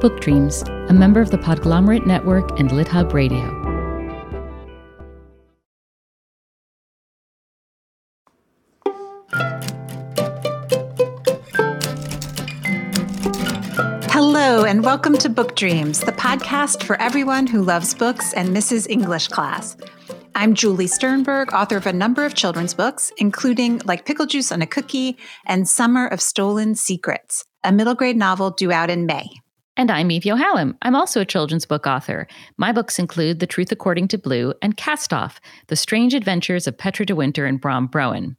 Book 0.00 0.18
Dreams, 0.22 0.62
a 0.88 0.94
member 0.94 1.20
of 1.20 1.30
the 1.30 1.36
Podglomerate 1.36 2.06
Network 2.06 2.58
and 2.58 2.70
LitHub 2.70 3.12
Radio. 3.12 3.44
Hello, 14.08 14.64
and 14.64 14.82
welcome 14.82 15.18
to 15.18 15.28
Book 15.28 15.54
Dreams, 15.54 16.00
the 16.00 16.12
podcast 16.12 16.82
for 16.82 16.98
everyone 16.98 17.46
who 17.46 17.60
loves 17.60 17.92
books 17.92 18.32
and 18.32 18.54
misses 18.54 18.86
English 18.86 19.28
class. 19.28 19.76
I'm 20.34 20.54
Julie 20.54 20.86
Sternberg, 20.86 21.52
author 21.52 21.76
of 21.76 21.86
a 21.86 21.92
number 21.92 22.24
of 22.24 22.32
children's 22.32 22.72
books, 22.72 23.12
including 23.18 23.82
Like 23.84 24.06
Pickle 24.06 24.24
Juice 24.24 24.50
on 24.50 24.62
a 24.62 24.66
Cookie 24.66 25.18
and 25.44 25.68
Summer 25.68 26.06
of 26.06 26.22
Stolen 26.22 26.74
Secrets, 26.74 27.44
a 27.62 27.70
middle 27.70 27.94
grade 27.94 28.16
novel 28.16 28.50
due 28.50 28.72
out 28.72 28.88
in 28.88 29.04
May. 29.04 29.28
And 29.76 29.90
I'm 29.90 30.10
Eve 30.10 30.22
Yohalem. 30.22 30.76
I'm 30.82 30.96
also 30.96 31.20
a 31.20 31.24
children's 31.24 31.64
book 31.64 31.86
author. 31.86 32.26
My 32.56 32.72
books 32.72 32.98
include 32.98 33.38
The 33.38 33.46
Truth 33.46 33.70
According 33.70 34.08
to 34.08 34.18
Blue 34.18 34.52
and 34.60 34.76
Cast 34.76 35.12
Off 35.12 35.40
The 35.68 35.76
Strange 35.76 36.12
Adventures 36.12 36.66
of 36.66 36.76
Petra 36.76 37.06
de 37.06 37.14
Winter 37.14 37.46
and 37.46 37.60
Bram 37.60 37.88
Broen. 37.88 38.36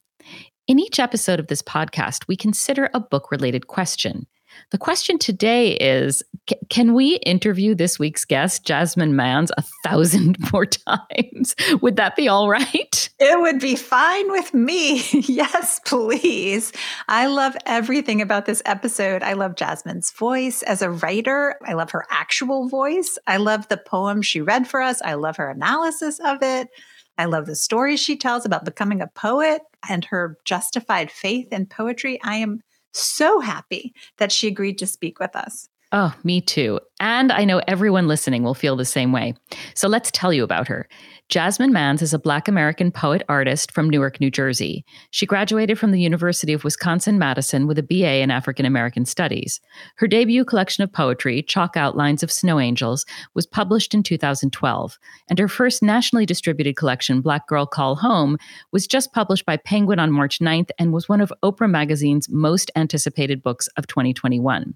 In 0.68 0.78
each 0.78 1.00
episode 1.00 1.40
of 1.40 1.48
this 1.48 1.62
podcast, 1.62 2.28
we 2.28 2.36
consider 2.36 2.90
a 2.94 3.00
book 3.00 3.32
related 3.32 3.68
question. 3.68 4.28
The 4.72 4.78
question 4.78 5.18
today 5.18 5.74
is 5.74 6.24
Can 6.70 6.94
we 6.94 7.16
interview 7.18 7.76
this 7.76 8.00
week's 8.00 8.26
guest, 8.26 8.66
Jasmine 8.66 9.16
Mans, 9.16 9.52
a 9.58 9.64
thousand 9.84 10.38
more 10.54 10.66
times? 10.66 11.56
Would 11.82 11.98
that 11.98 12.16
be 12.16 12.28
all 12.28 12.50
right? 12.50 13.10
It 13.20 13.40
would 13.40 13.60
be 13.60 13.76
fine 13.76 14.32
with 14.32 14.54
me. 14.54 15.04
yes, 15.12 15.80
please. 15.86 16.72
I 17.08 17.28
love 17.28 17.56
everything 17.66 18.22
about 18.22 18.46
this 18.46 18.62
episode. 18.66 19.24
I 19.24 19.34
love 19.34 19.56
Jasmine's 19.56 20.12
voice 20.12 20.64
as 20.64 20.82
a 20.82 20.92
writer, 20.92 21.56
I 21.66 21.74
love 21.74 21.92
her 21.92 22.06
actual 22.10 22.70
voice. 22.70 23.18
I 23.28 23.38
love 23.38 23.68
the 23.68 23.78
poem 23.78 24.22
she 24.22 24.42
read 24.42 24.68
for 24.68 24.82
us, 24.82 25.02
I 25.02 25.16
love 25.16 25.38
her 25.38 25.50
analysis 25.50 26.20
of 26.20 26.42
it. 26.42 26.70
I 27.18 27.26
love 27.26 27.46
the 27.46 27.56
stories 27.56 28.00
she 28.00 28.18
tells 28.18 28.46
about 28.46 28.66
becoming 28.66 29.02
a 29.02 29.08
poet 29.08 29.62
and 29.88 30.06
her 30.06 30.38
justified 30.46 31.12
faith 31.12 31.52
in 31.52 31.66
poetry. 31.68 32.20
I 32.24 32.38
am 32.38 32.64
so 32.94 33.40
happy 33.40 33.94
that 34.18 34.32
she 34.32 34.48
agreed 34.48 34.78
to 34.80 34.88
speak 34.88 35.20
with 35.20 35.36
us. 35.36 35.70
Oh, 35.94 36.16
me 36.24 36.40
too. 36.40 36.80
And 37.02 37.34
I 37.34 37.44
know 37.44 37.62
everyone 37.68 38.08
listening 38.08 38.44
will 38.44 38.54
feel 38.54 38.78
the 38.78 38.86
same 38.86 39.12
way. 39.12 39.34
So 39.76 39.90
let's 39.90 40.10
tell 40.10 40.32
you 40.32 40.42
about 40.42 40.70
her. 40.70 40.88
Jasmine 41.28 41.74
Mans 41.74 42.02
is 42.02 42.14
a 42.14 42.20
Black 42.20 42.48
American 42.48 42.94
poet 42.94 43.24
artist 43.28 43.74
from 43.74 43.90
Newark, 43.90 44.22
New 44.22 44.32
Jersey. 44.32 44.86
She 45.10 45.26
graduated 45.26 45.78
from 45.78 45.92
the 45.92 46.00
University 46.00 46.54
of 46.54 46.64
Wisconsin 46.64 47.20
Madison 47.20 47.68
with 47.68 47.78
a 47.78 47.84
BA 47.84 48.22
in 48.22 48.32
African 48.32 48.66
American 48.66 49.04
Studies. 49.04 49.60
Her 49.98 50.08
debut 50.08 50.46
collection 50.46 50.82
of 50.82 50.94
poetry, 50.94 51.44
Chalk 51.44 51.76
Outlines 51.76 52.24
of 52.24 52.32
Snow 52.32 52.58
Angels, 52.58 53.06
was 53.34 53.46
published 53.46 53.94
in 53.94 54.02
2012. 54.02 54.98
And 55.30 55.40
her 55.40 55.50
first 55.50 55.84
nationally 55.84 56.26
distributed 56.26 56.78
collection, 56.78 57.20
Black 57.20 57.48
Girl 57.48 57.66
Call 57.66 57.96
Home, 57.96 58.38
was 58.72 58.88
just 58.88 59.12
published 59.12 59.46
by 59.46 59.58
Penguin 59.58 60.00
on 60.00 60.14
March 60.14 60.40
9th 60.40 60.70
and 60.80 60.94
was 60.94 61.10
one 61.10 61.20
of 61.20 61.34
Oprah 61.44 61.70
Magazine's 61.70 62.30
most 62.30 62.72
anticipated 62.78 63.44
books 63.44 63.68
of 63.76 63.88
2021. 63.88 64.74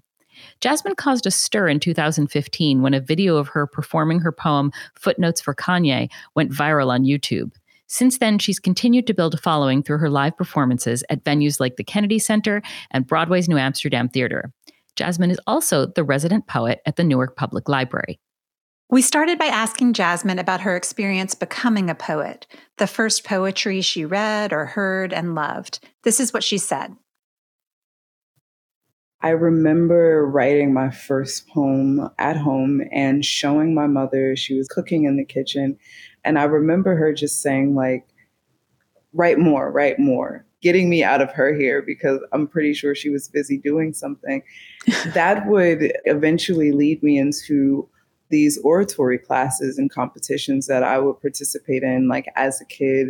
Jasmine 0.60 0.94
caused 0.94 1.26
a 1.26 1.30
stir 1.30 1.68
in 1.68 1.80
2015 1.80 2.82
when 2.82 2.94
a 2.94 3.00
video 3.00 3.36
of 3.36 3.48
her 3.48 3.66
performing 3.66 4.20
her 4.20 4.32
poem 4.32 4.72
Footnotes 4.94 5.40
for 5.40 5.54
Kanye 5.54 6.10
went 6.34 6.52
viral 6.52 6.88
on 6.88 7.04
YouTube. 7.04 7.52
Since 7.88 8.18
then, 8.18 8.38
she's 8.38 8.58
continued 8.58 9.06
to 9.06 9.14
build 9.14 9.34
a 9.34 9.38
following 9.38 9.82
through 9.82 9.98
her 9.98 10.10
live 10.10 10.36
performances 10.36 11.04
at 11.08 11.24
venues 11.24 11.60
like 11.60 11.76
the 11.76 11.84
Kennedy 11.84 12.18
Center 12.18 12.62
and 12.90 13.06
Broadway's 13.06 13.48
New 13.48 13.58
Amsterdam 13.58 14.08
Theater. 14.08 14.52
Jasmine 14.96 15.30
is 15.30 15.40
also 15.46 15.86
the 15.86 16.02
resident 16.02 16.46
poet 16.46 16.80
at 16.86 16.96
the 16.96 17.04
Newark 17.04 17.36
Public 17.36 17.68
Library. 17.68 18.18
We 18.88 19.02
started 19.02 19.38
by 19.38 19.46
asking 19.46 19.94
Jasmine 19.94 20.38
about 20.38 20.60
her 20.60 20.76
experience 20.76 21.34
becoming 21.34 21.90
a 21.90 21.94
poet, 21.94 22.46
the 22.78 22.86
first 22.86 23.24
poetry 23.24 23.80
she 23.80 24.04
read 24.04 24.52
or 24.52 24.64
heard 24.64 25.12
and 25.12 25.34
loved. 25.34 25.80
This 26.04 26.20
is 26.20 26.32
what 26.32 26.44
she 26.44 26.56
said. 26.56 26.94
I 29.22 29.30
remember 29.30 30.26
writing 30.26 30.72
my 30.72 30.90
first 30.90 31.48
poem 31.48 32.08
at 32.18 32.36
home 32.36 32.82
and 32.92 33.24
showing 33.24 33.74
my 33.74 33.86
mother. 33.86 34.36
She 34.36 34.54
was 34.54 34.68
cooking 34.68 35.04
in 35.04 35.16
the 35.16 35.24
kitchen. 35.24 35.78
And 36.24 36.38
I 36.38 36.44
remember 36.44 36.96
her 36.96 37.12
just 37.12 37.40
saying, 37.40 37.74
like, 37.74 38.06
write 39.12 39.38
more, 39.38 39.70
write 39.72 39.98
more, 39.98 40.44
getting 40.60 40.90
me 40.90 41.02
out 41.02 41.22
of 41.22 41.32
her 41.32 41.54
hair 41.54 41.80
because 41.80 42.20
I'm 42.32 42.46
pretty 42.46 42.74
sure 42.74 42.94
she 42.94 43.08
was 43.08 43.28
busy 43.28 43.56
doing 43.56 43.94
something. 43.94 44.42
that 45.14 45.46
would 45.46 45.92
eventually 46.04 46.72
lead 46.72 47.02
me 47.02 47.18
into 47.18 47.88
these 48.28 48.58
oratory 48.58 49.18
classes 49.18 49.78
and 49.78 49.90
competitions 49.90 50.66
that 50.66 50.82
I 50.82 50.98
would 50.98 51.20
participate 51.20 51.82
in, 51.82 52.08
like 52.08 52.26
as 52.36 52.60
a 52.60 52.64
kid, 52.64 53.08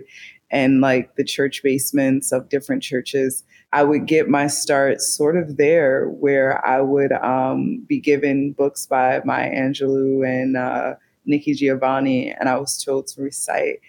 and 0.51 0.81
like 0.81 1.17
the 1.17 1.25
church 1.25 1.63
basements 1.63 2.33
of 2.33 2.49
different 2.49 2.83
churches. 2.83 3.45
I 3.73 3.83
would 3.83 4.07
get 4.07 4.29
my 4.29 4.47
start 4.47 5.01
sort 5.01 5.37
of 5.37 5.57
there, 5.57 6.09
where 6.09 6.65
I 6.67 6.81
would 6.81 7.13
um, 7.13 7.85
be 7.87 7.99
given 7.99 8.53
books 8.53 8.87
by 8.87 9.21
Maya 9.25 9.53
Angelou 9.53 10.27
and 10.27 10.57
uh, 10.57 10.95
Nikki 11.25 11.55
Giovanni, 11.55 12.33
and 12.33 12.49
I 12.49 12.57
was 12.59 12.83
told 12.83 13.09
to 13.09 13.23
recite. 13.23 13.81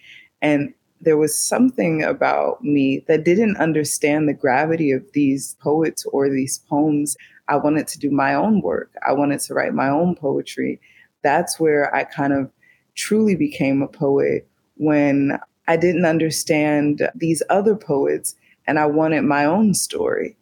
And 0.42 0.74
there 1.00 1.18
was 1.18 1.38
something 1.38 2.04
about 2.04 2.64
me 2.64 3.04
that 3.08 3.24
didn't 3.24 3.58
understand 3.58 4.28
the 4.28 4.34
gravity 4.34 4.92
of 4.92 5.06
these 5.14 5.56
poets 5.62 6.06
or 6.08 6.30
these 6.30 6.60
poems. 6.70 7.16
I 7.48 7.56
wanted 7.58 7.88
to 7.90 8.00
do 8.00 8.10
my 8.10 8.34
own 8.34 8.62
work. 8.62 8.92
I 9.08 9.14
wanted 9.14 9.40
to 9.42 9.54
write 9.54 9.74
my 9.74 9.90
own 9.90 10.16
poetry. 10.16 10.82
That's 11.22 11.60
where 11.60 11.94
I 11.96 12.04
kind 12.04 12.34
of 12.34 12.52
truly 12.96 13.36
became 13.36 13.82
a 13.82 13.88
poet 13.88 14.48
when 14.78 15.40
I 15.68 15.78
didn't 15.78 16.06
understand 16.06 17.10
these 17.16 17.44
other 17.50 17.76
poets 17.76 18.36
and 18.66 18.80
I 18.80 18.86
wanted 18.86 19.24
my 19.24 19.46
own 19.46 19.74
story. 19.74 20.36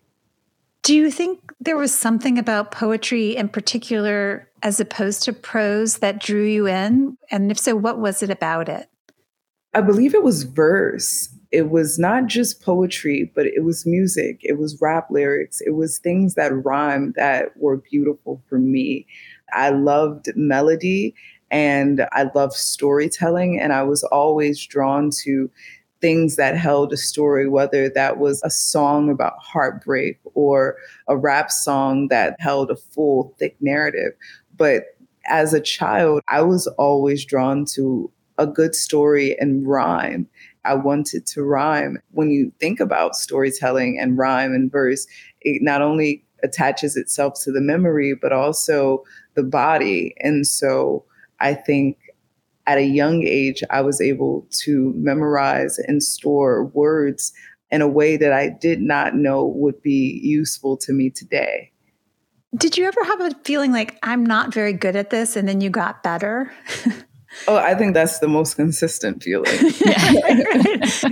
Do 0.83 0.95
you 0.95 1.09
think 1.09 1.51
there 1.59 1.77
was 1.77 1.93
something 1.93 2.37
about 2.37 2.71
poetry 2.71 3.35
in 3.35 3.49
particular, 3.49 4.47
as 4.61 4.79
opposed 4.79 5.23
to 5.23 5.33
prose, 5.33 5.97
that 5.97 6.21
drew 6.21 6.45
you 6.45 6.67
in? 6.67 7.17
And 7.31 7.49
if 7.49 7.57
so, 7.57 7.75
what 7.75 7.99
was 7.99 8.21
it 8.21 8.29
about 8.29 8.69
it? 8.69 8.87
I 9.73 9.81
believe 9.81 10.13
it 10.13 10.23
was 10.23 10.43
verse. 10.43 11.29
It 11.51 11.69
was 11.69 11.97
not 11.97 12.27
just 12.27 12.61
poetry, 12.61 13.31
but 13.33 13.47
it 13.47 13.63
was 13.63 13.85
music. 13.85 14.39
It 14.43 14.59
was 14.59 14.79
rap 14.79 15.07
lyrics. 15.09 15.59
It 15.59 15.71
was 15.71 15.97
things 15.97 16.35
that 16.35 16.53
rhymed 16.63 17.15
that 17.15 17.57
were 17.57 17.77
beautiful 17.77 18.43
for 18.47 18.59
me. 18.59 19.07
I 19.53 19.69
loved 19.69 20.27
melody 20.35 21.15
and 21.55 22.05
I 22.11 22.29
love 22.35 22.53
storytelling. 22.53 23.61
And 23.61 23.71
I 23.71 23.81
was 23.81 24.03
always 24.03 24.65
drawn 24.65 25.09
to 25.23 25.49
things 26.01 26.35
that 26.35 26.57
held 26.57 26.91
a 26.91 26.97
story, 26.97 27.47
whether 27.47 27.87
that 27.87 28.17
was 28.17 28.43
a 28.43 28.49
song 28.49 29.09
about 29.09 29.39
heartbreak 29.39 30.19
or 30.33 30.75
a 31.07 31.15
rap 31.15 31.49
song 31.49 32.09
that 32.09 32.35
held 32.39 32.71
a 32.71 32.75
full, 32.75 33.33
thick 33.39 33.55
narrative. 33.61 34.11
But 34.57 34.97
as 35.27 35.53
a 35.53 35.61
child, 35.61 36.21
I 36.27 36.41
was 36.41 36.67
always 36.77 37.23
drawn 37.23 37.63
to 37.67 38.11
a 38.37 38.45
good 38.45 38.75
story 38.75 39.39
and 39.39 39.65
rhyme. 39.65 40.27
I 40.65 40.73
wanted 40.73 41.25
to 41.27 41.43
rhyme. 41.43 42.01
When 42.11 42.31
you 42.31 42.51
think 42.59 42.81
about 42.81 43.15
storytelling 43.15 43.97
and 43.97 44.17
rhyme 44.17 44.53
and 44.53 44.69
verse, 44.69 45.07
it 45.39 45.61
not 45.61 45.81
only 45.81 46.21
attaches 46.43 46.97
itself 46.97 47.35
to 47.43 47.51
the 47.53 47.61
memory, 47.61 48.13
but 48.13 48.33
also 48.33 49.05
the 49.35 49.43
body. 49.43 50.13
And 50.19 50.45
so 50.45 51.05
I 51.39 51.53
think 51.53 51.97
at 52.67 52.77
a 52.77 52.83
young 52.83 53.23
age, 53.23 53.63
I 53.69 53.81
was 53.81 54.01
able 54.01 54.47
to 54.63 54.93
memorize 54.95 55.77
and 55.77 56.01
store 56.01 56.65
words 56.65 57.31
in 57.71 57.81
a 57.81 57.87
way 57.87 58.17
that 58.17 58.33
I 58.33 58.49
did 58.49 58.81
not 58.81 59.15
know 59.15 59.45
would 59.45 59.81
be 59.81 60.19
useful 60.23 60.77
to 60.77 60.93
me 60.93 61.09
today. 61.09 61.71
Did 62.55 62.77
you 62.77 62.85
ever 62.85 63.03
have 63.03 63.21
a 63.21 63.31
feeling 63.43 63.71
like 63.71 63.97
I'm 64.01 64.25
not 64.25 64.53
very 64.53 64.73
good 64.73 64.95
at 64.95 65.09
this 65.09 65.35
and 65.35 65.47
then 65.47 65.61
you 65.61 65.69
got 65.69 66.03
better? 66.03 66.51
Oh, 67.47 67.57
I 67.57 67.75
think 67.75 67.93
that's 67.93 68.19
the 68.19 68.27
most 68.27 68.55
consistent 68.55 69.21
feeling. 69.21 69.51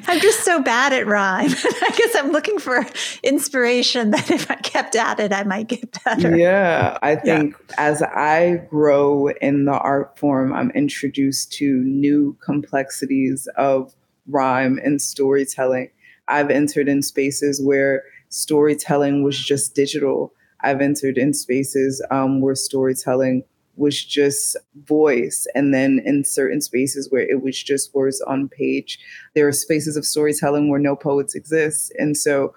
I'm 0.08 0.20
just 0.20 0.44
so 0.44 0.62
bad 0.62 0.94
at 0.94 1.06
rhyme. 1.06 1.50
I 1.64 1.94
guess 1.96 2.16
I'm 2.16 2.32
looking 2.32 2.60
for 2.60 2.86
inspiration 3.22 4.12
that 4.12 4.32
if 4.32 4.50
I 4.50 4.56
kept 4.56 4.96
at 4.96 5.20
it, 5.20 5.32
I 5.32 5.44
might 5.44 5.68
get 5.68 6.04
better. 6.04 6.36
Yeah. 6.36 6.98
I 7.02 7.16
think 7.16 7.56
yeah. 7.70 7.76
as 7.78 8.02
I 8.02 8.66
grow 8.70 9.30
in 9.42 9.66
the 9.66 9.78
art 9.78 10.18
form, 10.18 10.54
I'm 10.54 10.72
introduced 10.72 11.52
to 11.54 11.78
new 11.84 12.38
complexities 12.44 13.48
of 13.58 13.94
rhyme 14.28 14.80
and 14.84 15.02
storytelling. 15.02 15.90
I've 16.28 16.50
entered 16.50 16.88
in 16.88 17.02
spaces 17.02 17.62
where 17.62 18.04
storytelling 18.30 19.24
was 19.24 19.38
just 19.38 19.76
digital. 19.76 20.34
I've 20.62 20.82
entered 20.82 21.18
in 21.18 21.34
spaces 21.34 22.04
um, 22.10 22.42
where 22.42 22.56
storytelling 22.56 23.44
was 23.76 24.04
just 24.04 24.56
voice. 24.86 25.48
And 25.56 25.74
then 25.74 26.02
in 26.06 26.24
certain 26.24 26.62
spaces 26.62 27.10
where 27.10 27.28
it 27.28 27.42
was 27.42 27.62
just 27.62 27.94
words 27.94 28.22
on 28.22 28.50
page, 28.50 29.00
there 29.36 29.48
are 29.48 29.54
spaces 29.54 29.98
of 29.98 30.06
storytelling 30.06 30.70
where 30.70 30.80
no 30.80 30.96
poets 30.96 31.36
exist. 31.36 31.92
And 31.98 32.16
so 32.16 32.54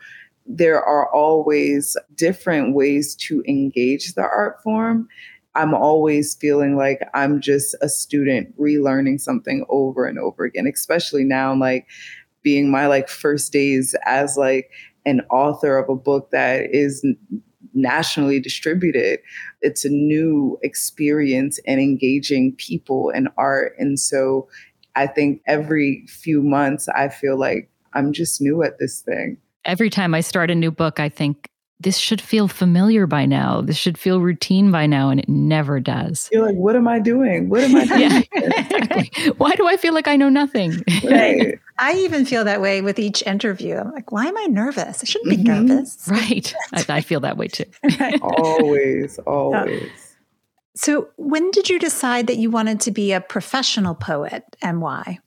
there 0.46 0.82
are 0.82 1.12
always 1.12 1.96
different 2.14 2.74
ways 2.74 3.14
to 3.16 3.42
engage 3.48 4.14
the 4.14 4.22
art 4.22 4.62
form. 4.62 5.08
I'm 5.54 5.74
always 5.74 6.34
feeling 6.34 6.76
like 6.76 7.00
I'm 7.14 7.40
just 7.40 7.74
a 7.80 7.88
student 7.88 8.56
relearning 8.60 9.20
something 9.20 9.64
over 9.68 10.04
and 10.04 10.18
over 10.18 10.44
again, 10.44 10.66
especially 10.66 11.24
now, 11.24 11.54
like 11.54 11.86
being 12.42 12.70
my 12.70 12.86
like 12.86 13.08
first 13.08 13.52
days 13.52 13.96
as 14.04 14.36
like 14.36 14.70
an 15.06 15.22
author 15.30 15.78
of 15.78 15.88
a 15.88 15.96
book 15.96 16.30
that 16.30 16.66
is 16.74 17.04
nationally 17.74 18.40
distributed. 18.40 19.20
It's 19.62 19.84
a 19.84 19.90
new 19.90 20.58
experience 20.62 21.58
and 21.66 21.80
engaging 21.80 22.54
people 22.56 23.10
and 23.10 23.28
art. 23.36 23.74
And 23.78 23.98
so 23.98 24.48
I 24.94 25.06
think 25.06 25.42
every 25.46 26.06
few 26.08 26.42
months, 26.42 26.88
I 26.88 27.08
feel 27.08 27.38
like 27.38 27.70
I'm 27.92 28.12
just 28.12 28.40
new 28.40 28.62
at 28.62 28.78
this 28.78 29.00
thing. 29.00 29.38
Every 29.64 29.90
time 29.90 30.14
I 30.14 30.20
start 30.20 30.50
a 30.50 30.54
new 30.54 30.70
book, 30.70 31.00
I 31.00 31.08
think 31.08 31.48
this 31.78 31.98
should 31.98 32.20
feel 32.20 32.48
familiar 32.48 33.06
by 33.06 33.26
now. 33.26 33.60
This 33.60 33.76
should 33.76 33.98
feel 33.98 34.20
routine 34.20 34.70
by 34.70 34.86
now, 34.86 35.10
and 35.10 35.20
it 35.20 35.28
never 35.28 35.78
does. 35.78 36.28
You're 36.32 36.46
like, 36.46 36.56
what 36.56 36.74
am 36.74 36.88
I 36.88 36.98
doing? 36.98 37.48
What 37.48 37.62
am 37.62 37.76
I 37.76 37.84
doing? 37.86 38.00
yeah, 38.00 38.22
exactly. 38.32 39.32
Why 39.36 39.54
do 39.54 39.68
I 39.68 39.76
feel 39.76 39.92
like 39.92 40.08
I 40.08 40.16
know 40.16 40.30
nothing? 40.30 40.82
Right. 41.04 41.58
I 41.78 41.92
even 41.94 42.24
feel 42.24 42.44
that 42.44 42.62
way 42.62 42.80
with 42.80 42.98
each 42.98 43.22
interview. 43.26 43.76
I'm 43.76 43.92
like, 43.92 44.10
why 44.10 44.26
am 44.26 44.36
I 44.38 44.46
nervous? 44.46 45.02
I 45.02 45.04
shouldn't 45.04 45.30
be 45.30 45.36
mm-hmm. 45.36 45.66
nervous. 45.66 46.08
Right. 46.08 46.54
I, 46.72 46.84
I, 46.88 47.00
feel 47.02 47.20
that 47.20 47.36
way 47.36 47.48
too. 47.48 47.66
always, 48.22 49.18
always. 49.20 50.16
So, 50.74 51.08
when 51.16 51.50
did 51.50 51.68
you 51.68 51.78
decide 51.78 52.26
that 52.28 52.38
you 52.38 52.50
wanted 52.50 52.80
to 52.82 52.90
be 52.90 53.12
a 53.12 53.20
professional 53.20 53.94
poet 53.94 54.44
and 54.62 54.80
why? 54.80 55.18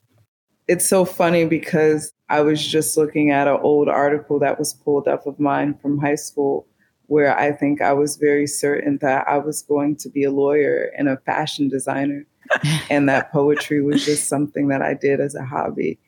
It's 0.70 0.88
so 0.88 1.04
funny 1.04 1.46
because 1.46 2.12
I 2.28 2.42
was 2.42 2.64
just 2.64 2.96
looking 2.96 3.32
at 3.32 3.48
an 3.48 3.58
old 3.60 3.88
article 3.88 4.38
that 4.38 4.56
was 4.56 4.72
pulled 4.72 5.08
up 5.08 5.26
of 5.26 5.40
mine 5.40 5.74
from 5.82 5.98
high 5.98 6.14
school 6.14 6.64
where 7.06 7.36
I 7.36 7.50
think 7.50 7.82
I 7.82 7.92
was 7.92 8.14
very 8.14 8.46
certain 8.46 8.98
that 8.98 9.26
I 9.26 9.38
was 9.38 9.62
going 9.62 9.96
to 9.96 10.08
be 10.08 10.22
a 10.22 10.30
lawyer 10.30 10.92
and 10.96 11.08
a 11.08 11.16
fashion 11.26 11.68
designer 11.68 12.24
and 12.88 13.08
that 13.08 13.32
poetry 13.32 13.82
was 13.82 14.04
just 14.04 14.28
something 14.28 14.68
that 14.68 14.80
I 14.80 14.94
did 14.94 15.18
as 15.18 15.34
a 15.34 15.44
hobby. 15.44 15.98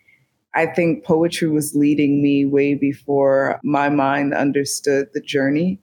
I 0.55 0.67
think 0.67 1.05
poetry 1.05 1.49
was 1.49 1.75
leading 1.75 2.23
me 2.23 2.45
way 2.45 2.75
before 2.75 3.59
my 3.65 3.89
mind 3.89 4.33
understood 4.33 5.09
the 5.13 5.21
journey. 5.21 5.81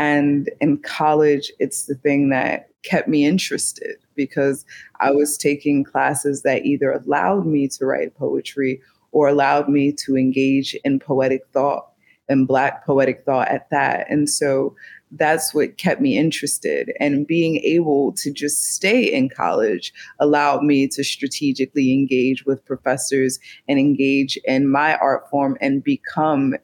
And 0.00 0.48
in 0.62 0.78
college, 0.78 1.52
it's 1.58 1.84
the 1.84 1.94
thing 1.94 2.30
that 2.30 2.70
kept 2.84 3.06
me 3.06 3.26
interested 3.26 3.96
because 4.16 4.64
I 4.98 5.10
was 5.10 5.36
taking 5.36 5.84
classes 5.84 6.40
that 6.42 6.64
either 6.64 6.90
allowed 6.90 7.44
me 7.44 7.68
to 7.68 7.84
write 7.84 8.16
poetry 8.16 8.80
or 9.12 9.28
allowed 9.28 9.68
me 9.68 9.92
to 10.06 10.16
engage 10.16 10.74
in 10.86 11.00
poetic 11.00 11.42
thought 11.52 11.86
and 12.30 12.48
Black 12.48 12.86
poetic 12.86 13.26
thought 13.26 13.48
at 13.48 13.68
that. 13.68 14.06
And 14.08 14.30
so 14.30 14.74
that's 15.10 15.52
what 15.52 15.76
kept 15.76 16.00
me 16.00 16.16
interested. 16.16 16.94
And 16.98 17.26
being 17.26 17.56
able 17.56 18.12
to 18.12 18.32
just 18.32 18.72
stay 18.74 19.02
in 19.02 19.28
college 19.28 19.92
allowed 20.18 20.62
me 20.62 20.88
to 20.88 21.04
strategically 21.04 21.92
engage 21.92 22.46
with 22.46 22.64
professors 22.64 23.38
and 23.68 23.78
engage 23.78 24.38
in 24.46 24.66
my 24.70 24.96
art 24.96 25.28
form 25.28 25.58
and 25.60 25.84
become 25.84 26.54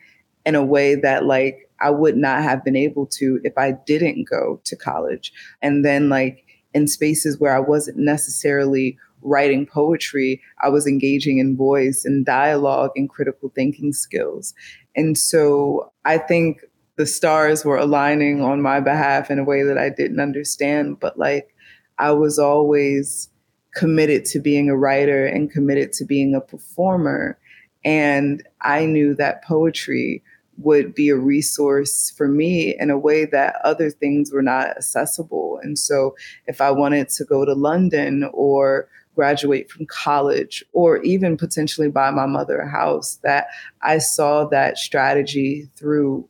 in 0.46 0.54
a 0.54 0.64
way 0.64 0.94
that, 0.94 1.26
like, 1.26 1.65
I 1.80 1.90
would 1.90 2.16
not 2.16 2.42
have 2.42 2.64
been 2.64 2.76
able 2.76 3.06
to 3.06 3.40
if 3.44 3.56
I 3.56 3.72
didn't 3.72 4.28
go 4.28 4.60
to 4.64 4.76
college. 4.76 5.32
And 5.62 5.84
then, 5.84 6.08
like, 6.08 6.44
in 6.74 6.86
spaces 6.86 7.38
where 7.40 7.54
I 7.54 7.60
wasn't 7.60 7.98
necessarily 7.98 8.98
writing 9.22 9.66
poetry, 9.66 10.40
I 10.62 10.68
was 10.68 10.86
engaging 10.86 11.38
in 11.38 11.56
voice 11.56 12.04
and 12.04 12.24
dialogue 12.24 12.92
and 12.96 13.08
critical 13.08 13.50
thinking 13.54 13.92
skills. 13.92 14.54
And 14.94 15.16
so 15.16 15.92
I 16.04 16.18
think 16.18 16.60
the 16.96 17.06
stars 17.06 17.64
were 17.64 17.76
aligning 17.76 18.40
on 18.40 18.62
my 18.62 18.80
behalf 18.80 19.30
in 19.30 19.38
a 19.38 19.44
way 19.44 19.62
that 19.62 19.78
I 19.78 19.90
didn't 19.90 20.20
understand, 20.20 21.00
but 21.00 21.18
like 21.18 21.54
I 21.98 22.12
was 22.12 22.38
always 22.38 23.28
committed 23.74 24.24
to 24.26 24.40
being 24.40 24.70
a 24.70 24.76
writer 24.76 25.26
and 25.26 25.50
committed 25.50 25.92
to 25.94 26.04
being 26.04 26.34
a 26.34 26.40
performer. 26.40 27.38
And 27.84 28.42
I 28.62 28.86
knew 28.86 29.14
that 29.14 29.44
poetry 29.44 30.22
would 30.58 30.94
be 30.94 31.08
a 31.08 31.16
resource 31.16 32.10
for 32.16 32.28
me 32.28 32.74
in 32.78 32.90
a 32.90 32.98
way 32.98 33.24
that 33.26 33.56
other 33.64 33.90
things 33.90 34.32
were 34.32 34.42
not 34.42 34.68
accessible. 34.70 35.60
And 35.62 35.78
so 35.78 36.14
if 36.46 36.60
I 36.60 36.70
wanted 36.70 37.08
to 37.10 37.24
go 37.24 37.44
to 37.44 37.52
London 37.52 38.28
or 38.32 38.88
graduate 39.16 39.70
from 39.70 39.86
college 39.86 40.62
or 40.72 40.98
even 40.98 41.36
potentially 41.36 41.88
buy 41.88 42.10
my 42.10 42.26
mother 42.26 42.58
a 42.58 42.70
house 42.70 43.18
that 43.24 43.46
I 43.80 43.98
saw 43.98 44.44
that 44.48 44.76
strategy 44.76 45.68
through 45.74 46.28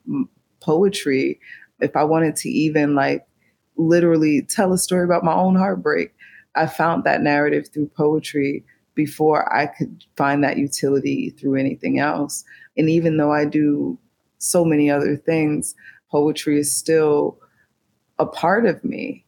poetry 0.61 1.41
if 1.81 1.95
I 1.97 2.05
wanted 2.05 2.37
to 2.37 2.49
even 2.49 2.95
like 2.95 3.27
literally 3.77 4.43
tell 4.43 4.73
a 4.73 4.79
story 4.79 5.05
about 5.05 5.25
my 5.25 5.35
own 5.35 5.57
heartbreak 5.57 6.15
I 6.55 6.67
found 6.67 7.03
that 7.05 7.23
narrative 7.23 7.69
through 7.69 7.89
poetry 7.89 8.65
before 8.95 9.53
I 9.55 9.67
could 9.67 10.05
find 10.17 10.43
that 10.45 10.57
utility 10.57 11.31
through 11.31 11.57
anything 11.57 11.99
else 11.99 12.45
and 12.77 12.89
even 12.89 13.17
though 13.17 13.33
I 13.33 13.47
do 13.47 13.99
so 14.39 14.65
many 14.65 14.91
other 14.91 15.17
things 15.17 15.75
poetry 16.11 16.59
is 16.59 16.75
still 16.75 17.39
a 18.19 18.27
part 18.27 18.67
of 18.67 18.85
me 18.85 19.27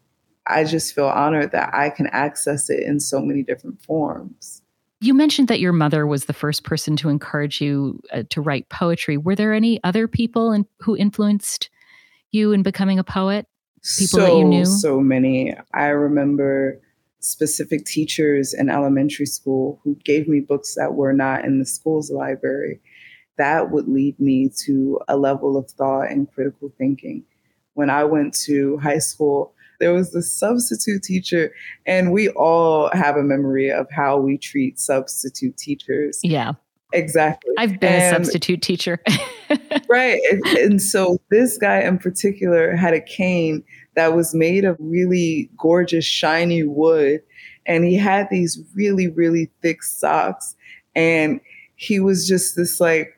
I 0.48 0.64
just 0.64 0.94
feel 0.94 1.06
honored 1.06 1.52
that 1.52 1.74
I 1.74 1.90
can 1.90 2.06
access 2.08 2.70
it 2.70 2.82
in 2.82 3.00
so 3.00 3.20
many 3.20 3.42
different 3.42 3.82
forms. 3.82 4.62
You 5.00 5.14
mentioned 5.14 5.46
that 5.48 5.60
your 5.60 5.72
mother 5.72 6.06
was 6.06 6.24
the 6.24 6.32
first 6.32 6.64
person 6.64 6.96
to 6.96 7.08
encourage 7.08 7.60
you 7.60 8.00
uh, 8.12 8.24
to 8.30 8.40
write 8.40 8.68
poetry. 8.68 9.16
Were 9.16 9.36
there 9.36 9.52
any 9.52 9.82
other 9.84 10.08
people 10.08 10.52
in, 10.52 10.66
who 10.80 10.96
influenced 10.96 11.70
you 12.32 12.52
in 12.52 12.62
becoming 12.62 12.98
a 12.98 13.04
poet? 13.04 13.46
People 13.96 14.18
so, 14.18 14.20
that 14.20 14.36
you 14.36 14.44
knew? 14.44 14.64
So 14.64 15.00
many. 15.00 15.54
I 15.72 15.88
remember 15.88 16.80
specific 17.20 17.84
teachers 17.84 18.54
in 18.54 18.70
elementary 18.70 19.26
school 19.26 19.80
who 19.84 19.94
gave 20.04 20.26
me 20.26 20.40
books 20.40 20.74
that 20.74 20.94
were 20.94 21.12
not 21.12 21.44
in 21.44 21.58
the 21.58 21.66
school's 21.66 22.10
library. 22.10 22.80
That 23.38 23.70
would 23.70 23.88
lead 23.88 24.18
me 24.20 24.50
to 24.64 25.00
a 25.08 25.16
level 25.16 25.56
of 25.56 25.70
thought 25.70 26.10
and 26.10 26.30
critical 26.32 26.72
thinking. 26.76 27.24
When 27.74 27.90
I 27.90 28.04
went 28.04 28.34
to 28.46 28.78
high 28.78 28.98
school, 28.98 29.54
there 29.80 29.92
was 29.92 30.10
the 30.10 30.22
substitute 30.22 31.04
teacher, 31.04 31.52
and 31.86 32.12
we 32.12 32.28
all 32.30 32.90
have 32.92 33.16
a 33.16 33.22
memory 33.22 33.70
of 33.70 33.86
how 33.90 34.18
we 34.18 34.36
treat 34.36 34.80
substitute 34.80 35.56
teachers. 35.56 36.20
Yeah. 36.22 36.52
Exactly. 36.92 37.52
I've 37.58 37.78
been 37.78 37.92
and, 37.92 38.02
a 38.02 38.16
substitute 38.16 38.62
teacher. 38.62 38.98
right. 39.88 40.20
And, 40.30 40.46
and 40.58 40.82
so 40.82 41.18
this 41.30 41.58
guy 41.58 41.80
in 41.80 41.98
particular 41.98 42.74
had 42.74 42.94
a 42.94 43.00
cane 43.00 43.62
that 43.94 44.14
was 44.14 44.34
made 44.34 44.64
of 44.64 44.76
really 44.78 45.50
gorgeous, 45.58 46.04
shiny 46.04 46.62
wood. 46.62 47.20
And 47.66 47.84
he 47.84 47.96
had 47.96 48.28
these 48.30 48.58
really, 48.74 49.08
really 49.08 49.50
thick 49.60 49.82
socks. 49.82 50.56
And 50.94 51.40
he 51.76 52.00
was 52.00 52.26
just 52.26 52.56
this 52.56 52.80
like 52.80 53.17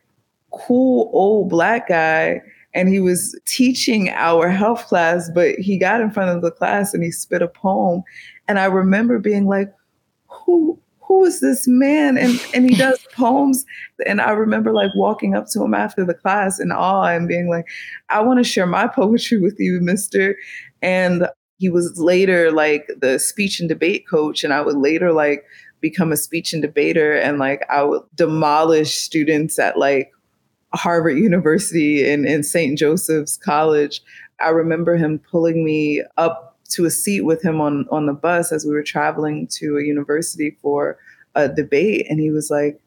cool 0.51 1.09
old 1.13 1.49
black 1.49 1.87
guy 1.87 2.41
and 2.73 2.89
he 2.89 2.99
was 2.99 3.37
teaching 3.45 4.09
our 4.09 4.49
health 4.49 4.85
class, 4.87 5.29
but 5.33 5.55
he 5.55 5.77
got 5.77 6.01
in 6.01 6.11
front 6.11 6.35
of 6.35 6.41
the 6.41 6.51
class 6.51 6.93
and 6.93 7.03
he 7.03 7.11
spit 7.11 7.41
a 7.41 7.47
poem. 7.47 8.03
And 8.47 8.59
I 8.59 8.65
remember 8.65 9.19
being 9.19 9.45
like, 9.45 9.73
who 10.27 10.79
who 10.99 11.25
is 11.25 11.41
this 11.41 11.67
man? 11.67 12.17
And 12.17 12.39
and 12.53 12.69
he 12.69 12.75
does 12.75 13.05
poems. 13.13 13.65
And 14.05 14.21
I 14.21 14.31
remember 14.31 14.71
like 14.71 14.91
walking 14.95 15.35
up 15.35 15.47
to 15.47 15.61
him 15.61 15.73
after 15.73 16.05
the 16.05 16.13
class 16.13 16.59
in 16.59 16.71
awe 16.71 17.07
and 17.07 17.27
being 17.27 17.49
like, 17.49 17.65
I 18.09 18.21
want 18.21 18.39
to 18.39 18.43
share 18.43 18.67
my 18.67 18.87
poetry 18.95 19.39
with 19.39 19.55
you, 19.59 19.79
mister. 19.81 20.37
And 20.81 21.27
he 21.57 21.69
was 21.69 21.99
later 21.99 22.51
like 22.51 22.89
the 23.01 23.19
speech 23.19 23.59
and 23.59 23.69
debate 23.69 24.05
coach. 24.09 24.43
And 24.43 24.53
I 24.53 24.61
would 24.61 24.77
later 24.77 25.11
like 25.11 25.43
become 25.81 26.11
a 26.11 26.17
speech 26.17 26.53
and 26.53 26.61
debater 26.61 27.13
and 27.13 27.39
like 27.39 27.63
I 27.69 27.83
would 27.83 28.03
demolish 28.15 28.95
students 28.95 29.59
at 29.59 29.77
like 29.77 30.11
Harvard 30.73 31.17
University 31.17 32.09
and, 32.09 32.25
and 32.25 32.45
St. 32.45 32.77
Joseph's 32.77 33.37
College, 33.37 34.01
I 34.39 34.49
remember 34.49 34.95
him 34.95 35.19
pulling 35.19 35.63
me 35.63 36.03
up 36.17 36.57
to 36.69 36.85
a 36.85 36.89
seat 36.89 37.21
with 37.21 37.43
him 37.43 37.59
on, 37.59 37.85
on 37.91 38.05
the 38.05 38.13
bus 38.13 38.51
as 38.51 38.65
we 38.65 38.73
were 38.73 38.83
traveling 38.83 39.47
to 39.59 39.77
a 39.77 39.83
university 39.83 40.57
for 40.61 40.97
a 41.35 41.49
debate. 41.49 42.07
And 42.09 42.19
he 42.19 42.31
was 42.31 42.49
like, 42.49 42.81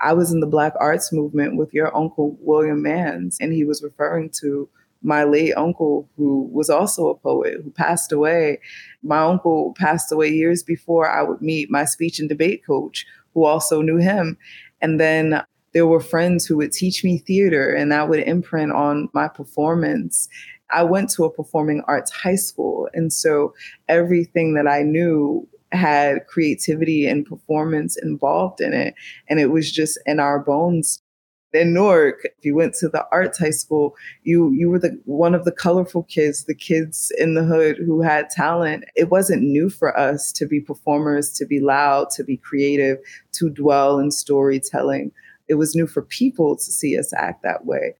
I 0.00 0.12
was 0.12 0.32
in 0.32 0.40
the 0.40 0.46
Black 0.46 0.74
arts 0.78 1.12
movement 1.12 1.56
with 1.56 1.72
your 1.74 1.94
uncle, 1.96 2.36
William 2.40 2.82
Manns. 2.82 3.36
And 3.40 3.52
he 3.52 3.64
was 3.64 3.82
referring 3.82 4.30
to 4.40 4.68
my 5.02 5.24
late 5.24 5.54
uncle, 5.56 6.08
who 6.16 6.48
was 6.52 6.68
also 6.68 7.08
a 7.08 7.14
poet, 7.14 7.54
who 7.62 7.70
passed 7.70 8.12
away. 8.12 8.60
My 9.02 9.20
uncle 9.20 9.74
passed 9.78 10.12
away 10.12 10.28
years 10.28 10.62
before 10.62 11.08
I 11.08 11.22
would 11.22 11.40
meet 11.40 11.70
my 11.70 11.84
speech 11.84 12.18
and 12.18 12.28
debate 12.28 12.64
coach, 12.66 13.06
who 13.32 13.44
also 13.44 13.80
knew 13.80 13.96
him. 13.96 14.36
And 14.82 15.00
then 15.00 15.42
there 15.72 15.86
were 15.86 16.00
friends 16.00 16.46
who 16.46 16.56
would 16.56 16.72
teach 16.72 17.04
me 17.04 17.18
theater 17.18 17.72
and 17.72 17.92
that 17.92 18.08
would 18.08 18.20
imprint 18.20 18.72
on 18.72 19.08
my 19.12 19.28
performance. 19.28 20.28
I 20.70 20.82
went 20.84 21.10
to 21.10 21.24
a 21.24 21.32
performing 21.32 21.82
arts 21.86 22.10
high 22.10 22.36
school. 22.36 22.88
And 22.92 23.12
so 23.12 23.54
everything 23.88 24.54
that 24.54 24.66
I 24.66 24.82
knew 24.82 25.48
had 25.72 26.26
creativity 26.26 27.06
and 27.06 27.26
performance 27.26 27.96
involved 27.96 28.60
in 28.60 28.72
it. 28.72 28.94
And 29.28 29.38
it 29.38 29.50
was 29.50 29.70
just 29.70 29.98
in 30.06 30.18
our 30.18 30.40
bones. 30.40 31.00
in 31.52 31.74
Newark, 31.74 32.24
if 32.24 32.44
you 32.44 32.54
went 32.54 32.74
to 32.74 32.88
the 32.88 33.06
arts 33.12 33.38
high 33.38 33.50
school, 33.50 33.94
you 34.22 34.52
you 34.52 34.70
were 34.70 34.78
the 34.78 35.00
one 35.04 35.34
of 35.34 35.44
the 35.44 35.52
colorful 35.52 36.04
kids, 36.04 36.44
the 36.44 36.54
kids 36.54 37.12
in 37.18 37.34
the 37.34 37.44
hood 37.44 37.76
who 37.78 38.02
had 38.02 38.30
talent. 38.30 38.84
It 38.96 39.10
wasn't 39.10 39.42
new 39.42 39.68
for 39.70 39.96
us 39.98 40.32
to 40.32 40.46
be 40.46 40.60
performers, 40.60 41.32
to 41.34 41.46
be 41.46 41.60
loud, 41.60 42.10
to 42.10 42.24
be 42.24 42.36
creative, 42.36 42.98
to 43.32 43.50
dwell 43.50 43.98
in 43.98 44.10
storytelling. 44.10 45.12
It 45.50 45.58
was 45.58 45.74
new 45.74 45.88
for 45.88 46.00
people 46.00 46.56
to 46.56 46.62
see 46.62 46.96
us 46.96 47.12
act 47.12 47.42
that 47.42 47.66
way. 47.66 47.96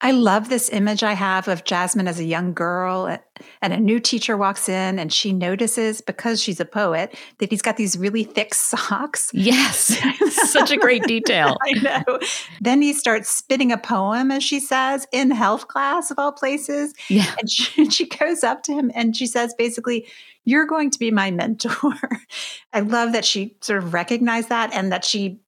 I 0.00 0.12
love 0.12 0.48
this 0.48 0.70
image 0.70 1.02
I 1.02 1.14
have 1.14 1.48
of 1.48 1.64
Jasmine 1.64 2.08
as 2.08 2.18
a 2.18 2.24
young 2.24 2.54
girl, 2.54 3.18
and 3.60 3.72
a 3.72 3.76
new 3.76 3.98
teacher 3.98 4.36
walks 4.36 4.68
in, 4.68 4.98
and 4.98 5.12
she 5.12 5.32
notices 5.32 6.00
because 6.00 6.42
she's 6.42 6.60
a 6.60 6.64
poet 6.64 7.18
that 7.38 7.50
he's 7.50 7.60
got 7.60 7.76
these 7.76 7.98
really 7.98 8.24
thick 8.24 8.54
socks. 8.54 9.30
Yes, 9.34 9.98
such 10.50 10.70
a 10.70 10.76
great 10.78 11.02
detail. 11.04 11.58
I 11.62 11.72
know. 11.80 12.20
Then 12.62 12.80
he 12.80 12.94
starts 12.94 13.28
spitting 13.28 13.72
a 13.72 13.78
poem, 13.78 14.30
as 14.30 14.42
she 14.42 14.60
says, 14.60 15.06
in 15.12 15.32
health 15.32 15.68
class 15.68 16.10
of 16.10 16.18
all 16.18 16.32
places. 16.32 16.94
Yeah. 17.10 17.34
And 17.38 17.50
she, 17.50 17.84
she 17.90 18.06
goes 18.06 18.42
up 18.44 18.62
to 18.62 18.72
him 18.72 18.90
and 18.94 19.16
she 19.16 19.26
says, 19.26 19.54
basically, 19.58 20.06
you're 20.46 20.64
going 20.64 20.90
to 20.90 20.98
be 20.98 21.10
my 21.10 21.30
mentor. 21.30 21.92
I 22.72 22.80
love 22.80 23.12
that 23.12 23.26
she 23.26 23.58
sort 23.60 23.82
of 23.82 23.92
recognized 23.92 24.48
that 24.48 24.72
and 24.72 24.90
that 24.92 25.04
she 25.04 25.40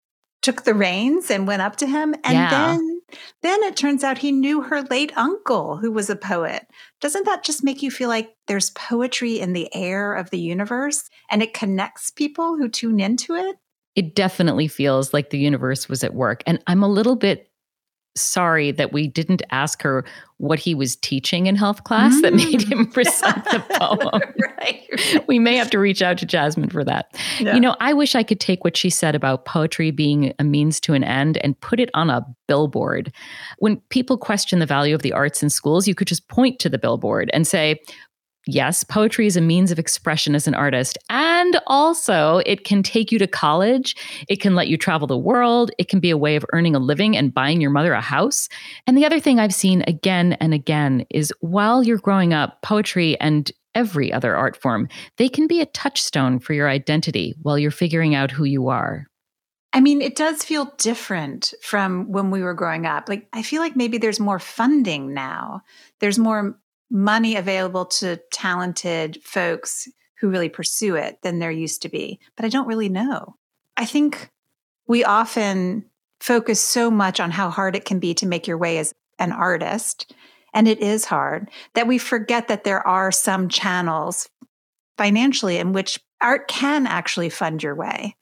took 0.43 0.65
the 0.65 0.75
reins 0.75 1.31
and 1.31 1.47
went 1.47 1.63
up 1.63 1.77
to 1.77 1.87
him. 1.87 2.15
And 2.25 2.35
yeah. 2.35 2.51
then 2.51 3.01
then 3.41 3.63
it 3.63 3.77
turns 3.77 4.05
out 4.05 4.19
he 4.19 4.33
knew 4.33 4.61
her 4.61 4.83
late 4.83 5.17
uncle, 5.17 5.79
who 5.79 5.91
was 5.91 6.11
a 6.11 6.17
poet. 6.17 6.67
Doesn't 7.01 7.25
that 7.25 7.43
just 7.43 7.65
make 7.65 7.83
you 7.83 7.91
feel 7.91 8.11
like 8.11 8.35
there's 8.47 8.71
poetry 8.71 9.41
in 9.41 9.55
the 9.55 9.75
air 9.75 10.15
of 10.15 10.29
the 10.29 10.39
universe 10.39 11.09
and 11.31 11.43
it 11.43 11.55
connects 11.55 12.11
people 12.11 12.57
who 12.57 12.69
tune 12.69 13.01
into 13.01 13.35
it? 13.35 13.57
It 13.95 14.15
definitely 14.15 14.69
feels 14.69 15.15
like 15.15 15.31
the 15.31 15.39
universe 15.39 15.89
was 15.89 16.05
at 16.05 16.15
work. 16.15 16.43
And 16.47 16.63
I'm 16.67 16.83
a 16.83 16.89
little 16.89 17.17
bit 17.17 17.48
sorry 18.21 18.73
that 18.73 18.93
we 18.93 19.07
didn't 19.07 19.43
ask 19.51 19.83
her 19.83 20.05
what 20.39 20.59
he 20.59 20.75
was 20.75 20.95
teaching 20.97 21.47
in 21.47 21.57
health 21.57 21.85
class 21.85 22.15
mm. 22.17 22.23
that 22.23 22.35
made 22.35 22.63
him 22.63 22.91
recite 22.97 23.45
the 23.45 23.65
poem. 23.79 24.23
right. 24.59 25.25
We 25.27 25.39
may 25.39 25.57
have 25.57 25.71
to 25.71 25.79
reach 25.79 26.01
out 26.01 26.19
to 26.19 26.27
Jasmine 26.27 26.71
for 26.71 26.85
that. 26.85 27.15
Yeah. 27.41 27.55
You 27.55 27.61
know, 27.61 27.77
I 27.81 27.93
wish 27.93 28.15
I 28.15 28.23
could 28.23 28.41
take 28.41 28.65
what 28.65 28.77
she 28.77 28.89
said 28.89 29.15
about 29.15 29.45
poetry 29.45 29.91
being 29.91 30.33
a 30.39 30.45
means 30.45 30.81
to 30.81 30.95
an 30.95 31.03
end 31.03 31.39
and 31.39 31.61
put 31.61 31.81
it 31.81 31.91
on 31.95 32.09
a 32.09 32.25
billboard. 32.47 33.13
When 33.59 33.79
people 33.91 34.17
question 34.17 34.61
the 34.61 34.67
value 34.67 34.95
of 34.95 35.03
the 35.03 35.13
arts 35.13 35.43
in 35.43 35.51
schools, 35.51 35.89
you 35.89 35.95
could 35.95 36.09
just 36.09 36.29
point 36.29 36.61
to 36.61 36.69
the 36.69 36.79
billboard 36.79 37.31
and 37.33 37.47
say, 37.47 37.81
yes, 38.49 38.83
poetry 38.83 39.27
is 39.27 39.37
a 39.37 39.41
means 39.43 39.71
of 39.71 39.79
expression 39.79 40.35
as 40.35 40.49
an 40.49 40.55
artist. 40.55 40.97
And 41.11 41.61
also, 41.67 42.39
it 42.47 42.65
can 42.65 42.83
take 42.83 43.13
you 43.13 43.19
to 43.19 43.27
college. 43.27 43.95
It 44.27 44.41
can 44.41 44.55
let 44.55 44.69
you 44.69 44.79
travel 44.79 45.07
the 45.07 45.19
world. 45.19 45.71
It 45.79 45.89
can 45.89 46.01
be 46.01 46.11
a 46.11 46.17
way 46.17 46.35
of 46.35 46.47
earning 46.53 46.75
a 46.75 46.79
living 46.79 47.17
and 47.17 47.33
buying 47.33 47.61
your 47.61 47.71
mother 47.71 47.93
a 47.93 48.01
house. 48.01 48.49
And 48.87 48.97
the 48.97 49.05
other 49.05 49.21
thing 49.21 49.39
I've 49.39 49.55
seen 49.55 49.85
again 49.87 50.33
and 50.35 50.55
again 50.55 51.05
is 51.11 51.33
while 51.41 51.83
you're 51.83 51.99
growing 51.99 52.33
up, 52.33 52.63
poetry 52.63 53.21
and 53.21 53.53
every 53.75 54.13
other 54.13 54.35
art 54.35 54.57
form, 54.57 54.89
they 55.19 55.29
can 55.29 55.47
be 55.47 55.61
a 55.61 55.67
touchstone 55.67 56.39
for 56.39 56.55
your 56.55 56.69
identity 56.69 57.35
while 57.43 57.59
you're 57.59 57.71
figuring 57.71 58.15
out 58.15 58.31
who 58.31 58.45
you 58.45 58.69
are. 58.69 59.07
I 59.75 59.81
mean, 59.81 60.01
it 60.01 60.17
does 60.17 60.43
feel 60.43 60.73
different 60.79 61.53
from 61.61 62.11
when 62.11 62.31
we 62.31 62.43
were 62.43 62.55
growing 62.55 62.87
up. 62.87 63.11
Like, 63.11 63.29
I 63.35 63.43
feel 63.43 63.61
like 63.61 63.77
maybe 63.77 63.99
there's 63.99 64.19
more 64.19 64.39
funding 64.39 65.13
now. 65.13 65.61
There's 66.01 66.19
more 66.19 66.59
money 66.91 67.37
available 67.37 67.85
to 67.85 68.19
talented 68.33 69.19
folks 69.23 69.89
who 70.21 70.31
really 70.31 70.49
pursue 70.49 70.97
it 70.97 71.19
than 71.23 71.39
there 71.39 71.51
used 71.51 71.83
to 71.83 71.89
be. 71.89 72.19
But 72.37 72.45
I 72.45 72.49
don't 72.49 72.67
really 72.67 72.89
know. 72.89 73.37
I 73.77 73.85
think 73.85 74.31
we 74.87 75.05
often 75.05 75.85
focus 76.21 76.61
so 76.61 76.91
much 76.91 77.21
on 77.21 77.31
how 77.31 77.51
hard 77.51 77.77
it 77.77 77.85
can 77.85 78.01
be 78.01 78.15
to 78.15 78.27
make 78.27 78.47
your 78.47 78.59
way 78.59 78.79
as 78.79 78.93
an 79.19 79.33
artist, 79.33 80.13
and 80.55 80.67
it 80.67 80.81
is 80.81 81.05
hard, 81.05 81.51
that 81.75 81.87
we 81.87 81.99
forget 81.99 82.49
that 82.49 82.65
there 82.65 82.85
are 82.87 83.13
some 83.13 83.49
channels 83.49 84.29
financially 84.97 85.59
in 85.59 85.73
which 85.73 86.01
art 86.21 86.49
can 86.49 86.87
actually 86.87 87.29
fund 87.29 87.63
your 87.63 87.75
way. 87.75 88.17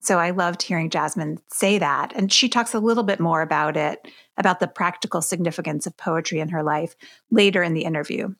So 0.00 0.18
I 0.18 0.30
loved 0.30 0.62
hearing 0.62 0.90
Jasmine 0.90 1.38
say 1.52 1.78
that. 1.78 2.12
And 2.14 2.32
she 2.32 2.48
talks 2.48 2.74
a 2.74 2.80
little 2.80 3.02
bit 3.02 3.20
more 3.20 3.42
about 3.42 3.76
it, 3.76 4.06
about 4.40 4.58
the 4.58 4.66
practical 4.66 5.22
significance 5.22 5.86
of 5.86 5.96
poetry 5.96 6.40
in 6.40 6.48
her 6.48 6.64
life 6.64 6.96
later 7.30 7.62
in 7.62 7.74
the 7.74 7.84
interview. 7.84 8.34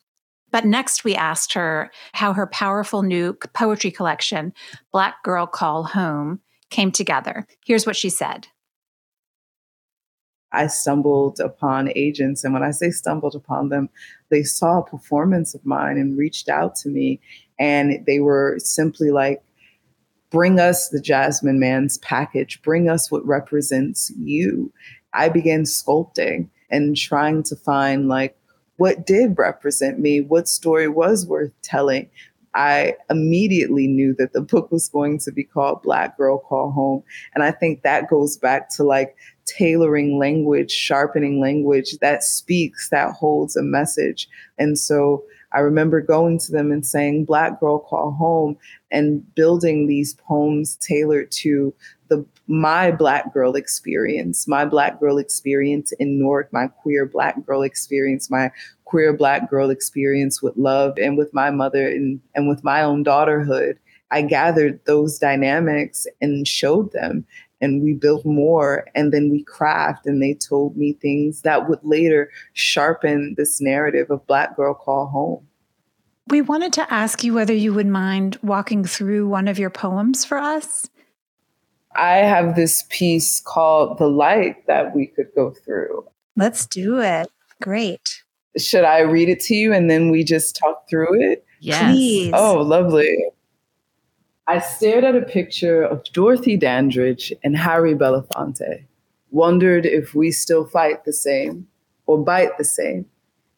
But 0.51 0.65
next, 0.65 1.05
we 1.05 1.15
asked 1.15 1.53
her 1.53 1.91
how 2.11 2.33
her 2.33 2.47
powerful 2.47 3.03
new 3.03 3.33
poetry 3.53 3.91
collection, 3.91 4.53
Black 4.91 5.23
Girl 5.23 5.45
Call 5.45 5.83
Home, 5.83 6.41
came 6.69 6.91
together. 6.91 7.47
Here's 7.65 7.85
what 7.85 7.95
she 7.95 8.09
said. 8.09 8.47
I 10.51 10.67
stumbled 10.67 11.39
upon 11.39 11.91
agents. 11.95 12.43
And 12.43 12.53
when 12.53 12.63
I 12.63 12.71
say 12.71 12.89
stumbled 12.89 13.35
upon 13.35 13.69
them, 13.69 13.89
they 14.29 14.43
saw 14.43 14.79
a 14.79 14.85
performance 14.85 15.53
of 15.53 15.65
mine 15.65 15.97
and 15.97 16.17
reached 16.17 16.49
out 16.49 16.75
to 16.77 16.89
me. 16.89 17.21
And 17.57 18.05
they 18.05 18.19
were 18.19 18.57
simply 18.57 19.11
like, 19.11 19.41
bring 20.31 20.59
us 20.59 20.89
the 20.89 20.99
Jasmine 20.99 21.59
Mans 21.59 21.97
package, 21.99 22.61
bring 22.61 22.89
us 22.89 23.11
what 23.11 23.25
represents 23.25 24.11
you. 24.17 24.73
I 25.13 25.29
began 25.29 25.63
sculpting 25.63 26.49
and 26.69 26.95
trying 26.95 27.43
to 27.43 27.55
find 27.55 28.07
like 28.07 28.37
what 28.77 29.05
did 29.05 29.37
represent 29.37 29.99
me, 29.99 30.21
what 30.21 30.47
story 30.47 30.87
was 30.87 31.25
worth 31.25 31.51
telling. 31.61 32.09
I 32.53 32.95
immediately 33.09 33.87
knew 33.87 34.13
that 34.17 34.33
the 34.33 34.41
book 34.41 34.71
was 34.71 34.89
going 34.89 35.19
to 35.19 35.31
be 35.31 35.43
called 35.43 35.83
Black 35.83 36.17
Girl 36.17 36.39
Call 36.39 36.71
Home. 36.71 37.03
And 37.33 37.43
I 37.43 37.51
think 37.51 37.83
that 37.83 38.09
goes 38.09 38.37
back 38.37 38.69
to 38.71 38.83
like 38.83 39.15
tailoring 39.45 40.17
language, 40.17 40.71
sharpening 40.71 41.39
language 41.39 41.97
that 42.01 42.23
speaks, 42.23 42.89
that 42.89 43.13
holds 43.13 43.55
a 43.55 43.63
message. 43.63 44.27
And 44.57 44.77
so 44.77 45.23
I 45.53 45.59
remember 45.59 46.01
going 46.01 46.39
to 46.39 46.51
them 46.51 46.71
and 46.71 46.85
saying, 46.85 47.25
Black 47.25 47.59
Girl 47.59 47.79
Call 47.79 48.11
Home, 48.11 48.57
and 48.91 49.23
building 49.35 49.87
these 49.87 50.13
poems 50.15 50.75
tailored 50.77 51.31
to 51.31 51.73
the 52.09 52.25
my 52.47 52.91
black 52.91 53.33
girl 53.33 53.55
experience, 53.55 54.47
my 54.47 54.65
black 54.65 54.99
girl 54.99 55.17
experience 55.17 55.93
in 55.93 56.19
Newark, 56.19 56.51
my 56.51 56.67
queer 56.67 57.05
black 57.05 57.45
girl 57.45 57.61
experience, 57.61 58.29
my 58.29 58.51
queer 58.83 59.13
black 59.13 59.49
girl 59.49 59.69
experience 59.69 60.41
with 60.41 60.57
love 60.57 60.97
and 60.97 61.17
with 61.17 61.33
my 61.33 61.49
mother 61.49 61.87
and, 61.87 62.19
and 62.35 62.49
with 62.49 62.63
my 62.63 62.81
own 62.81 63.05
daughterhood. 63.05 63.77
I 64.11 64.23
gathered 64.23 64.83
those 64.85 65.17
dynamics 65.17 66.05
and 66.19 66.45
showed 66.45 66.91
them 66.91 67.25
and 67.61 67.81
we 67.81 67.93
built 67.93 68.25
more 68.25 68.85
and 68.95 69.13
then 69.13 69.29
we 69.29 69.43
craft 69.43 70.05
and 70.05 70.21
they 70.21 70.33
told 70.33 70.75
me 70.75 70.93
things 70.93 71.43
that 71.43 71.69
would 71.69 71.79
later 71.83 72.29
sharpen 72.51 73.35
this 73.37 73.61
narrative 73.61 74.09
of 74.09 74.27
black 74.27 74.57
girl 74.57 74.73
call 74.73 75.07
home 75.07 75.47
we 76.31 76.41
wanted 76.41 76.71
to 76.73 76.93
ask 76.93 77.23
you 77.23 77.33
whether 77.33 77.53
you 77.53 77.73
would 77.73 77.87
mind 77.87 78.39
walking 78.41 78.85
through 78.85 79.27
one 79.27 79.49
of 79.49 79.59
your 79.59 79.69
poems 79.69 80.23
for 80.23 80.37
us. 80.37 80.89
I 81.93 82.17
have 82.19 82.55
this 82.55 82.85
piece 82.89 83.41
called 83.41 83.97
the 83.97 84.07
light 84.07 84.65
that 84.67 84.95
we 84.95 85.07
could 85.07 85.27
go 85.35 85.51
through. 85.51 86.05
Let's 86.37 86.65
do 86.65 87.01
it. 87.01 87.27
Great. 87.61 88.23
Should 88.57 88.85
i 88.85 88.99
read 88.99 89.29
it 89.29 89.41
to 89.41 89.55
you 89.55 89.73
and 89.73 89.89
then 89.89 90.09
we 90.09 90.23
just 90.23 90.55
talk 90.55 90.89
through 90.89 91.21
it? 91.21 91.45
Yes. 91.59 91.93
Please. 91.93 92.31
oh 92.33 92.61
lovely. 92.61 93.25
I 94.47 94.59
stared 94.59 95.03
at 95.03 95.15
a 95.15 95.21
picture 95.21 95.83
of 95.83 96.03
Dorothy 96.11 96.57
Dandridge 96.57 97.31
and 97.43 97.55
Harry 97.55 97.93
Belafonte, 97.93 98.85
wondered 99.29 99.85
if 99.85 100.15
we 100.15 100.31
still 100.31 100.65
fight 100.65 101.05
the 101.05 101.13
same 101.13 101.67
or 102.05 102.17
bite 102.17 102.57
the 102.57 102.65
same, 102.65 103.05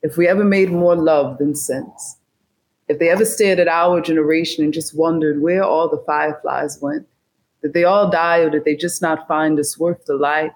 if 0.01 0.18
we 0.18 0.27
ever 0.27 0.44
made 0.44 0.72
more 0.72 0.96
love 0.96 1.38
than 1.38 1.56
sense, 1.56 2.18
if 2.87 2.99
they 2.99 3.09
ever 3.09 3.25
stared 3.25 3.59
at 3.59 3.67
our 3.67 4.01
generation 4.01 4.63
and 4.63 4.73
just 4.73 4.97
wondered 4.97 5.41
where 5.41 5.63
all 5.63 5.89
the 5.89 6.03
fireflies 6.05 6.79
went. 6.81 7.07
Did 7.61 7.73
they 7.73 7.85
all 7.85 8.09
die 8.09 8.39
or 8.39 8.49
did 8.49 8.65
they 8.65 8.75
just 8.75 9.01
not 9.01 9.27
find 9.27 9.59
us 9.59 9.77
worth 9.79 10.05
the 10.05 10.15
light? 10.15 10.51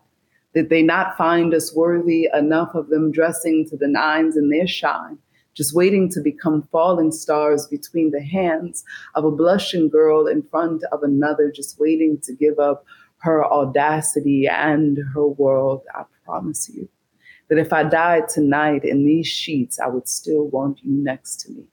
Did 0.54 0.70
they 0.70 0.84
not 0.84 1.18
find 1.18 1.54
us 1.54 1.74
worthy 1.74 2.28
enough 2.34 2.76
of 2.76 2.90
them 2.90 3.12
dressing 3.12 3.66
to 3.70 3.78
the 3.78 3.88
nines 3.88 4.36
in 4.36 4.50
their 4.50 4.68
shine? 4.68 5.20
just 5.58 5.74
waiting 5.74 6.08
to 6.08 6.22
become 6.22 6.62
falling 6.72 7.12
stars 7.12 7.66
between 7.66 8.12
the 8.12 8.22
hands 8.22 8.84
of 9.16 9.26
a 9.26 9.32
blushing 9.32 9.90
girl 9.90 10.28
in 10.28 10.44
front 10.44 10.84
of 10.92 11.02
another, 11.02 11.52
just 11.52 11.80
waiting 11.80 12.20
to 12.22 12.32
give 12.32 12.60
up 12.60 12.86
her 13.18 13.44
audacity 13.44 14.48
and 14.48 15.00
her 15.16 15.28
world. 15.28 15.82
I 15.96 16.04
promise 16.24 16.70
you 16.70 16.88
that 17.50 17.58
if 17.58 17.74
I 17.74 17.84
died 17.84 18.30
tonight 18.30 18.84
in 18.86 19.04
these 19.04 19.26
sheets, 19.26 19.80
I 19.80 19.88
would 19.88 20.08
still 20.08 20.48
want 20.48 20.84
you 20.84 20.92
next 20.92 21.38
to 21.42 21.52
me. 21.52 21.64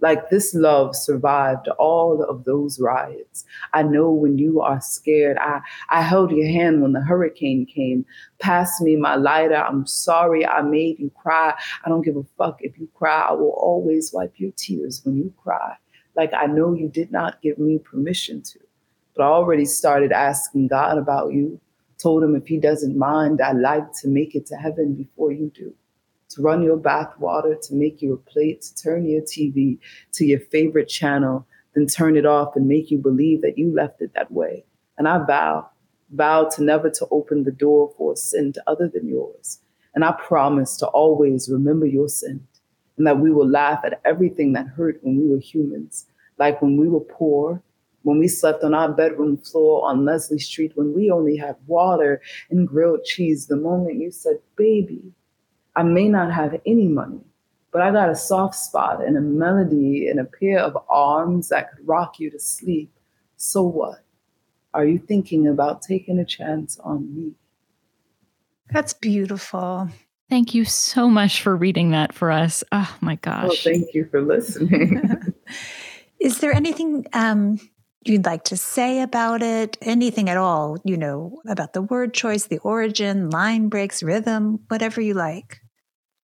Like 0.00 0.30
this 0.30 0.54
love 0.54 0.94
survived 0.94 1.68
all 1.78 2.22
of 2.22 2.44
those 2.44 2.78
riots. 2.80 3.44
I 3.72 3.82
know 3.82 4.10
when 4.10 4.38
you 4.38 4.60
are 4.60 4.80
scared. 4.80 5.38
I, 5.38 5.60
I 5.90 6.02
held 6.02 6.30
your 6.32 6.46
hand 6.48 6.82
when 6.82 6.92
the 6.92 7.00
hurricane 7.00 7.66
came. 7.66 8.04
Pass 8.38 8.80
me 8.80 8.96
my 8.96 9.16
lighter. 9.16 9.56
I'm 9.56 9.86
sorry 9.86 10.46
I 10.46 10.62
made 10.62 10.98
you 10.98 11.10
cry. 11.22 11.54
I 11.84 11.88
don't 11.88 12.02
give 12.02 12.16
a 12.16 12.24
fuck 12.36 12.58
if 12.62 12.78
you 12.78 12.88
cry. 12.94 13.26
I 13.30 13.32
will 13.32 13.54
always 13.56 14.12
wipe 14.12 14.34
your 14.36 14.52
tears 14.56 15.00
when 15.04 15.16
you 15.16 15.32
cry. 15.42 15.76
Like 16.14 16.32
I 16.34 16.46
know 16.46 16.74
you 16.74 16.88
did 16.88 17.10
not 17.10 17.40
give 17.42 17.58
me 17.58 17.78
permission 17.78 18.42
to. 18.42 18.58
but 19.16 19.24
I 19.24 19.28
already 19.28 19.64
started 19.64 20.12
asking 20.12 20.68
God 20.68 20.98
about 20.98 21.32
you. 21.32 21.60
Told 21.98 22.22
him 22.22 22.34
if 22.36 22.46
he 22.46 22.58
doesn't 22.58 22.96
mind, 22.98 23.40
I'd 23.40 23.56
like 23.56 23.92
to 24.02 24.08
make 24.08 24.34
it 24.34 24.46
to 24.46 24.56
heaven 24.56 24.94
before 24.94 25.32
you 25.32 25.50
do. 25.54 25.74
To 26.36 26.42
run 26.42 26.62
your 26.62 26.76
bath 26.76 27.18
water, 27.18 27.54
to 27.62 27.74
make 27.74 28.02
you 28.02 28.12
a 28.12 28.18
plate, 28.18 28.60
to 28.60 28.74
turn 28.74 29.08
your 29.08 29.22
TV 29.22 29.78
to 30.12 30.26
your 30.26 30.40
favorite 30.40 30.86
channel, 30.86 31.46
then 31.74 31.86
turn 31.86 32.14
it 32.14 32.26
off 32.26 32.54
and 32.56 32.68
make 32.68 32.90
you 32.90 32.98
believe 32.98 33.40
that 33.40 33.56
you 33.56 33.74
left 33.74 34.02
it 34.02 34.12
that 34.14 34.30
way. 34.30 34.66
And 34.98 35.08
I 35.08 35.24
vow, 35.24 35.70
vow 36.10 36.44
to 36.44 36.62
never 36.62 36.90
to 36.90 37.06
open 37.10 37.44
the 37.44 37.52
door 37.52 37.94
for 37.96 38.12
a 38.12 38.16
sin 38.16 38.52
other 38.66 38.86
than 38.86 39.08
yours. 39.08 39.60
And 39.94 40.04
I 40.04 40.12
promise 40.12 40.76
to 40.76 40.86
always 40.88 41.48
remember 41.48 41.86
your 41.86 42.10
sin 42.10 42.46
and 42.98 43.06
that 43.06 43.18
we 43.18 43.32
will 43.32 43.48
laugh 43.48 43.80
at 43.82 43.98
everything 44.04 44.52
that 44.52 44.66
hurt 44.66 44.98
when 45.00 45.18
we 45.18 45.30
were 45.30 45.40
humans, 45.40 46.04
like 46.36 46.60
when 46.60 46.76
we 46.76 46.86
were 46.86 47.00
poor, 47.00 47.62
when 48.02 48.18
we 48.18 48.28
slept 48.28 48.62
on 48.62 48.74
our 48.74 48.92
bedroom 48.92 49.38
floor 49.38 49.88
on 49.88 50.04
Leslie 50.04 50.38
Street, 50.38 50.72
when 50.74 50.92
we 50.94 51.10
only 51.10 51.38
had 51.38 51.56
water 51.66 52.20
and 52.50 52.68
grilled 52.68 53.04
cheese, 53.04 53.46
the 53.46 53.56
moment 53.56 54.02
you 54.02 54.10
said, 54.10 54.36
Baby, 54.54 55.14
I 55.76 55.82
may 55.82 56.08
not 56.08 56.32
have 56.32 56.58
any 56.64 56.88
money, 56.88 57.20
but 57.70 57.82
I 57.82 57.92
got 57.92 58.08
a 58.08 58.16
soft 58.16 58.54
spot 58.54 59.04
and 59.04 59.16
a 59.16 59.20
melody 59.20 60.08
and 60.08 60.18
a 60.18 60.24
pair 60.24 60.60
of 60.60 60.76
arms 60.88 61.50
that 61.50 61.70
could 61.70 61.86
rock 61.86 62.18
you 62.18 62.30
to 62.30 62.38
sleep. 62.40 62.90
So 63.36 63.62
what? 63.62 64.02
Are 64.72 64.86
you 64.86 64.98
thinking 64.98 65.46
about 65.46 65.82
taking 65.82 66.18
a 66.18 66.24
chance 66.24 66.78
on 66.78 67.14
me? 67.14 67.32
That's 68.70 68.94
beautiful. 68.94 69.90
Thank 70.30 70.54
you 70.54 70.64
so 70.64 71.08
much 71.08 71.42
for 71.42 71.54
reading 71.54 71.90
that 71.90 72.14
for 72.14 72.32
us. 72.32 72.64
Oh 72.72 72.96
my 73.00 73.16
gosh. 73.16 73.44
Well, 73.44 73.56
thank 73.56 73.94
you 73.94 74.08
for 74.10 74.22
listening. 74.22 75.34
Is 76.20 76.38
there 76.38 76.52
anything 76.52 77.06
um, 77.12 77.60
you'd 78.04 78.24
like 78.24 78.44
to 78.44 78.56
say 78.56 79.02
about 79.02 79.42
it? 79.42 79.76
Anything 79.82 80.30
at 80.30 80.36
all, 80.36 80.78
you 80.84 80.96
know, 80.96 81.40
about 81.46 81.74
the 81.74 81.82
word 81.82 82.14
choice, 82.14 82.46
the 82.46 82.58
origin, 82.58 83.30
line 83.30 83.68
breaks, 83.68 84.02
rhythm, 84.02 84.60
whatever 84.68 85.00
you 85.00 85.14
like? 85.14 85.60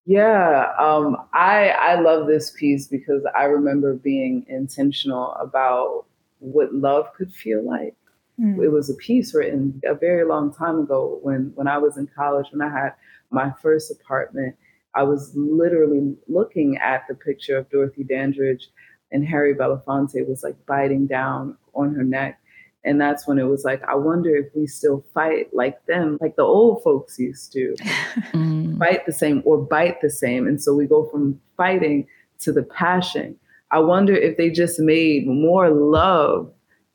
Yeah, 0.10 0.74
um, 0.80 1.18
I 1.36 1.70
I 1.70 2.02
love 2.02 2.26
this 2.26 2.50
piece 2.50 2.88
because 2.88 3.22
I 3.38 3.44
remember 3.44 3.94
being 3.94 4.44
intentional 4.50 5.34
about 5.34 6.06
what 6.40 6.74
love 6.74 7.14
could 7.14 7.32
feel 7.32 7.64
like. 7.64 7.96
Mm. 8.40 8.58
It 8.58 8.70
was 8.70 8.90
a 8.90 8.96
piece 8.96 9.36
written 9.36 9.80
a 9.86 9.94
very 9.94 10.26
long 10.26 10.52
time 10.52 10.80
ago 10.80 11.20
when 11.22 11.52
when 11.54 11.68
I 11.68 11.78
was 11.78 11.96
in 11.98 12.08
college 12.08 12.48
when 12.52 12.68
I 12.68 12.76
had 12.76 12.94
my 13.30 13.54
first 13.62 13.92
apartment. 13.92 14.56
I 14.96 15.04
was 15.04 15.32
literally 15.36 16.16
looking 16.28 16.78
at 16.78 17.04
the 17.08 17.14
picture 17.14 17.56
of 17.56 17.70
Dorothy 17.70 18.04
Dandridge 18.04 18.68
and 19.12 19.24
Harry 19.24 19.54
Belafonte 19.54 20.28
was 20.28 20.42
like 20.42 20.56
biting 20.66 21.06
down 21.06 21.56
on 21.76 21.94
her 21.94 22.04
neck. 22.04 22.42
And 22.86 23.00
that's 23.00 23.28
when 23.28 23.40
it 23.40 23.44
was 23.44 23.66
like, 23.66 23.84
I 23.84 23.96
wonder 23.96 24.36
if 24.36 24.48
we 24.56 24.66
still 24.66 25.04
fight 25.14 25.54
like 25.54 25.86
them, 25.86 26.18
like 26.22 26.38
the 26.38 26.44
old 26.44 26.82
folks 26.82 27.20
used 27.20 27.52
to 27.54 27.76
mm. 28.32 28.78
fight 28.80 29.06
the 29.06 29.12
same 29.12 29.42
or 29.46 29.58
bite 29.58 30.02
the 30.02 30.10
same. 30.10 30.48
And 30.48 30.62
so 30.62 30.74
we 30.74 30.86
go 30.86 31.08
from 31.10 31.40
fighting 31.58 32.08
to 32.40 32.54
the 32.54 32.64
passion. 32.64 33.38
I 33.72 33.80
wonder 33.80 34.16
if 34.16 34.38
they 34.38 34.50
just 34.50 34.80
made 34.80 35.28
more 35.28 35.70
love 35.70 36.52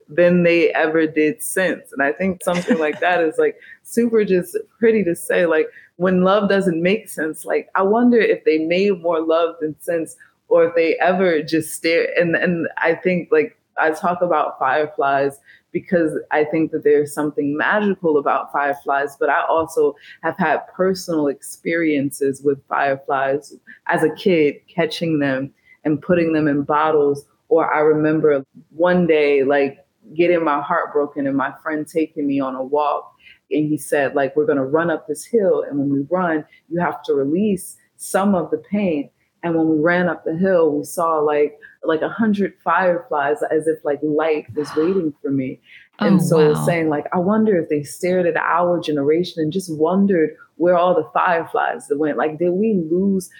than 0.08 0.42
they 0.42 0.72
ever 0.72 1.06
did 1.06 1.42
since. 1.42 1.92
And 1.92 2.02
I 2.02 2.12
think 2.12 2.42
something 2.42 2.78
like 2.78 3.00
that 3.00 3.20
is 3.20 3.36
like 3.38 3.56
super 3.82 4.24
just 4.24 4.56
pretty 4.78 5.04
to 5.04 5.14
say. 5.14 5.46
Like 5.46 5.68
when 5.96 6.22
love 6.22 6.48
doesn't 6.48 6.82
make 6.82 7.08
sense, 7.08 7.44
like 7.44 7.68
I 7.74 7.82
wonder 7.82 8.18
if 8.18 8.44
they 8.44 8.58
made 8.58 9.00
more 9.00 9.20
love 9.20 9.56
than 9.60 9.80
sense 9.80 10.16
or 10.48 10.66
if 10.66 10.74
they 10.74 10.96
ever 10.98 11.42
just 11.42 11.74
stare. 11.74 12.08
And 12.18 12.34
and 12.34 12.68
I 12.78 12.94
think 12.94 13.28
like 13.30 13.58
I 13.78 13.90
talk 13.90 14.22
about 14.22 14.58
fireflies 14.58 15.38
because 15.72 16.12
I 16.30 16.44
think 16.44 16.70
that 16.70 16.84
there's 16.84 17.12
something 17.12 17.56
magical 17.56 18.18
about 18.18 18.52
fireflies, 18.52 19.16
but 19.18 19.28
I 19.28 19.44
also 19.46 19.94
have 20.22 20.36
had 20.38 20.66
personal 20.68 21.26
experiences 21.26 22.42
with 22.42 22.64
fireflies 22.68 23.54
as 23.86 24.02
a 24.02 24.14
kid, 24.14 24.56
catching 24.68 25.18
them 25.18 25.52
and 25.84 26.00
putting 26.00 26.32
them 26.32 26.48
in 26.48 26.62
bottles. 26.62 27.26
Or 27.48 27.72
I 27.72 27.80
remember 27.80 28.44
one 28.70 29.06
day, 29.06 29.42
like 29.42 29.84
getting 30.14 30.44
my 30.44 30.60
heart 30.60 30.92
broken 30.92 31.26
and 31.26 31.36
my 31.36 31.52
friend 31.62 31.86
taking 31.86 32.26
me 32.26 32.40
on 32.40 32.54
a 32.54 32.62
walk 32.62 33.14
and 33.50 33.68
he 33.68 33.76
said 33.78 34.14
like 34.14 34.36
we're 34.36 34.46
going 34.46 34.58
to 34.58 34.64
run 34.64 34.90
up 34.90 35.06
this 35.06 35.24
hill 35.24 35.64
and 35.68 35.78
when 35.78 35.90
we 35.90 36.06
run 36.10 36.44
you 36.68 36.78
have 36.78 37.02
to 37.02 37.14
release 37.14 37.76
some 37.96 38.34
of 38.34 38.50
the 38.50 38.58
pain 38.58 39.08
and 39.44 39.54
when 39.54 39.68
we 39.68 39.78
ran 39.78 40.08
up 40.08 40.24
the 40.24 40.36
hill 40.36 40.72
we 40.76 40.82
saw 40.82 41.18
like 41.18 41.56
like 41.84 42.02
a 42.02 42.08
hundred 42.08 42.54
fireflies 42.64 43.36
as 43.52 43.68
if 43.68 43.78
like 43.84 44.00
light 44.02 44.46
was 44.56 44.68
waiting 44.74 45.14
for 45.22 45.30
me 45.30 45.60
and 46.00 46.20
oh, 46.20 46.24
so 46.24 46.52
wow. 46.52 46.66
saying 46.66 46.88
like 46.88 47.06
i 47.12 47.18
wonder 47.18 47.56
if 47.56 47.68
they 47.68 47.84
stared 47.84 48.26
at 48.26 48.36
our 48.36 48.80
generation 48.80 49.42
and 49.42 49.52
just 49.52 49.72
wondered 49.76 50.36
where 50.56 50.76
all 50.76 50.94
the 50.94 51.08
fireflies 51.12 51.86
went 51.92 52.18
like 52.18 52.38
did 52.38 52.50
we 52.50 52.74
lose 52.90 53.30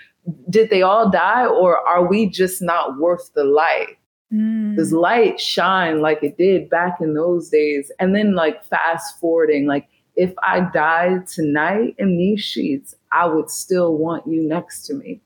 did 0.48 0.70
they 0.70 0.82
all 0.82 1.10
die 1.10 1.44
or 1.44 1.78
are 1.88 2.06
we 2.06 2.28
just 2.28 2.62
not 2.62 2.98
worth 2.98 3.32
the 3.34 3.44
light 3.44 3.98
Mm. 4.32 4.76
Does 4.76 4.92
light 4.92 5.38
shine 5.38 6.00
like 6.00 6.22
it 6.22 6.36
did 6.36 6.68
back 6.68 7.00
in 7.00 7.14
those 7.14 7.50
days? 7.50 7.92
And 8.00 8.14
then, 8.14 8.34
like, 8.34 8.64
fast 8.64 9.20
forwarding, 9.20 9.66
like, 9.66 9.86
if 10.16 10.32
I 10.42 10.60
died 10.72 11.26
tonight 11.26 11.94
in 11.98 12.16
these 12.16 12.40
sheets, 12.40 12.94
I 13.12 13.26
would 13.26 13.50
still 13.50 13.96
want 13.96 14.26
you 14.26 14.42
next 14.42 14.86
to 14.86 14.94
me. 14.94 15.20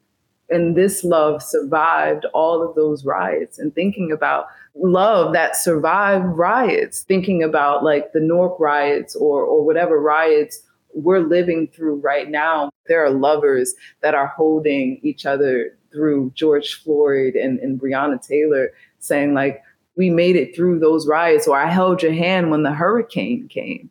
And 0.50 0.76
this 0.76 1.04
love 1.04 1.42
survived 1.42 2.24
all 2.32 2.66
of 2.66 2.74
those 2.74 3.04
riots. 3.04 3.58
And 3.58 3.74
thinking 3.74 4.11
about 4.12 4.46
love 4.74 5.32
that 5.34 5.56
survived 5.56 6.24
riots, 6.24 7.02
thinking 7.02 7.42
about 7.42 7.84
like 7.84 8.12
the 8.12 8.20
Newark 8.20 8.58
riots 8.58 9.14
or, 9.14 9.42
or 9.42 9.64
whatever 9.64 10.00
riots 10.00 10.62
we're 10.94 11.20
living 11.20 11.68
through 11.68 11.96
right 11.96 12.30
now. 12.30 12.70
There 12.87 13.04
are 13.04 13.11
lovers 13.11 13.74
that 14.00 14.14
are 14.14 14.28
holding 14.28 15.00
each 15.02 15.26
other 15.26 15.76
through 15.92 16.32
George 16.34 16.74
Floyd 16.82 17.34
and, 17.34 17.58
and 17.61 17.80
Breonna 17.80 18.20
Taylor 18.20 18.70
saying 18.98 19.34
like, 19.34 19.62
we 19.96 20.11
made 20.11 20.37
it 20.37 20.54
through 20.54 20.78
those 20.78 21.08
riots, 21.08 21.48
or 21.48 21.58
I 21.58 21.68
held 21.68 22.02
your 22.04 22.12
hand 22.12 22.52
when 22.52 22.62
the 22.62 22.72
hurricane 22.72 23.48
came. 23.48 23.90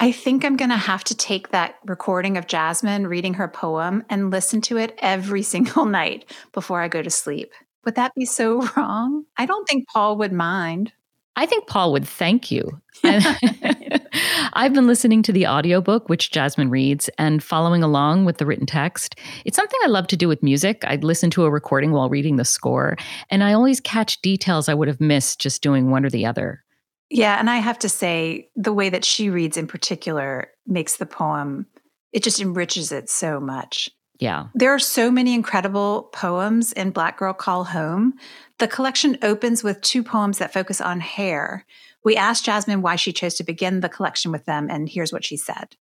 I 0.00 0.12
think 0.12 0.44
I'm 0.44 0.56
going 0.56 0.70
to 0.70 0.76
have 0.76 1.02
to 1.04 1.16
take 1.16 1.48
that 1.48 1.74
recording 1.84 2.36
of 2.36 2.46
Jasmine 2.46 3.08
reading 3.08 3.34
her 3.34 3.48
poem 3.48 4.04
and 4.08 4.30
listen 4.30 4.60
to 4.62 4.76
it 4.78 4.96
every 4.98 5.42
single 5.54 5.86
night 5.86 6.30
before 6.52 6.80
I 6.80 6.88
go 6.88 7.02
to 7.02 7.10
sleep. 7.10 7.52
Would 7.84 7.96
that 7.96 8.14
be 8.14 8.24
so 8.24 8.62
wrong? 8.76 9.24
I 9.36 9.46
don't 9.46 9.68
think 9.68 9.88
Paul 9.88 10.16
would 10.18 10.32
mind. 10.32 10.92
I 11.34 11.46
think 11.46 11.66
Paul 11.66 11.92
would 11.92 12.06
thank 12.06 12.50
you. 12.50 12.80
I've 13.04 14.72
been 14.72 14.88
listening 14.88 15.22
to 15.22 15.32
the 15.32 15.46
audiobook, 15.46 16.08
which 16.08 16.32
Jasmine 16.32 16.68
reads, 16.68 17.08
and 17.16 17.42
following 17.42 17.84
along 17.84 18.24
with 18.24 18.38
the 18.38 18.46
written 18.46 18.66
text. 18.66 19.14
It's 19.44 19.56
something 19.56 19.78
I 19.84 19.88
love 19.88 20.08
to 20.08 20.16
do 20.16 20.26
with 20.26 20.42
music. 20.42 20.82
I'd 20.84 21.04
listen 21.04 21.30
to 21.30 21.44
a 21.44 21.50
recording 21.50 21.92
while 21.92 22.08
reading 22.08 22.36
the 22.36 22.44
score, 22.44 22.96
and 23.30 23.44
I 23.44 23.52
always 23.52 23.80
catch 23.80 24.20
details 24.20 24.68
I 24.68 24.74
would 24.74 24.88
have 24.88 25.00
missed 25.00 25.40
just 25.40 25.62
doing 25.62 25.90
one 25.90 26.04
or 26.04 26.10
the 26.10 26.26
other. 26.26 26.64
Yeah, 27.10 27.38
and 27.38 27.48
I 27.48 27.56
have 27.56 27.78
to 27.80 27.88
say, 27.88 28.50
the 28.54 28.72
way 28.72 28.90
that 28.90 29.04
she 29.04 29.30
reads 29.30 29.56
in 29.56 29.66
particular 29.66 30.50
makes 30.66 30.96
the 30.96 31.06
poem, 31.06 31.66
it 32.12 32.22
just 32.22 32.40
enriches 32.40 32.92
it 32.92 33.08
so 33.08 33.40
much. 33.40 33.90
Yeah. 34.18 34.48
There 34.54 34.74
are 34.74 34.80
so 34.80 35.10
many 35.10 35.32
incredible 35.32 36.10
poems 36.12 36.72
in 36.72 36.90
Black 36.90 37.18
Girl 37.18 37.32
Call 37.32 37.64
Home. 37.64 38.14
The 38.58 38.68
collection 38.68 39.16
opens 39.22 39.62
with 39.62 39.80
two 39.80 40.02
poems 40.02 40.38
that 40.38 40.52
focus 40.52 40.80
on 40.80 41.00
hair. 41.00 41.64
We 42.04 42.16
asked 42.16 42.44
Jasmine 42.44 42.82
why 42.82 42.96
she 42.96 43.12
chose 43.12 43.34
to 43.34 43.44
begin 43.44 43.80
the 43.80 43.88
collection 43.88 44.32
with 44.32 44.44
them, 44.44 44.68
and 44.70 44.88
here's 44.88 45.12
what 45.12 45.24
she 45.24 45.36
said. 45.36 45.76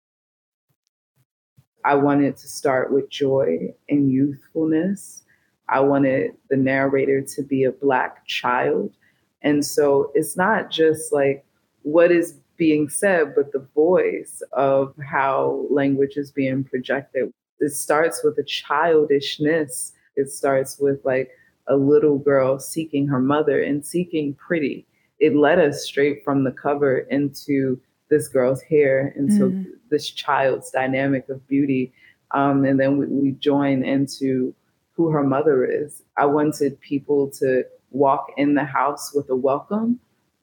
I 1.85 1.97
wanted 1.97 2.37
to 2.39 2.49
start 2.49 2.93
with 2.93 3.11
joy 3.11 3.75
and 3.89 4.11
youthfulness. 4.11 5.25
I 5.69 5.81
wanted 5.81 6.33
the 6.49 6.57
narrator 6.57 7.23
to 7.23 7.43
be 7.43 7.65
a 7.65 7.73
Black 7.73 8.27
child. 8.27 8.93
And 9.43 9.65
so 9.65 10.11
it's 10.15 10.37
not 10.37 10.71
just 10.71 11.13
like 11.13 11.45
what 11.83 12.11
is 12.13 12.39
being 12.57 12.89
said, 12.89 13.35
but 13.35 13.53
the 13.53 13.67
voice 13.75 14.43
of 14.53 14.95
how 15.05 15.67
language 15.71 16.17
is 16.17 16.31
being 16.31 16.65
projected. 16.65 17.33
It 17.61 17.71
starts 17.71 18.23
with 18.23 18.39
a 18.39 18.45
childishness. 18.45 19.93
It 20.17 20.31
starts 20.31 20.79
with 20.79 21.05
like 21.05 21.31
a 21.67 21.77
little 21.77 22.19
girl 22.19 22.59
seeking 22.59 23.07
her 23.09 23.21
mother 23.21 23.63
and 23.63 23.85
seeking 23.85 24.35
pretty. 24.35 24.87
It 25.19 25.37
led 25.37 25.59
us 25.59 25.85
straight 25.85 26.25
from 26.25 26.45
the 26.45 26.53
cover 26.53 26.99
into 26.99 27.81
this 28.11 28.29
girl's 28.29 28.61
hair, 28.63 29.15
into 29.17 29.51
mm. 29.51 29.67
this 29.91 30.11
child's 30.11 30.71
dynamic 30.71 31.29
of 31.29 31.47
beauty. 31.49 31.93
Um, 32.33 32.65
and 32.65 32.79
then 32.79 32.99
we, 32.99 33.07
we 33.07 33.31
join 33.33 33.85
into 33.85 34.55
who 34.93 35.11
her 35.11 35.23
mother 35.25 35.65
is. 35.65 36.03
I 36.17 36.27
wanted 36.27 36.81
people 36.81 37.31
to 37.39 37.65
walk 37.93 38.33
in 38.37 38.55
the 38.55 38.65
house 38.65 39.13
with 39.15 39.29
a 39.31 39.37
welcome. 39.37 40.01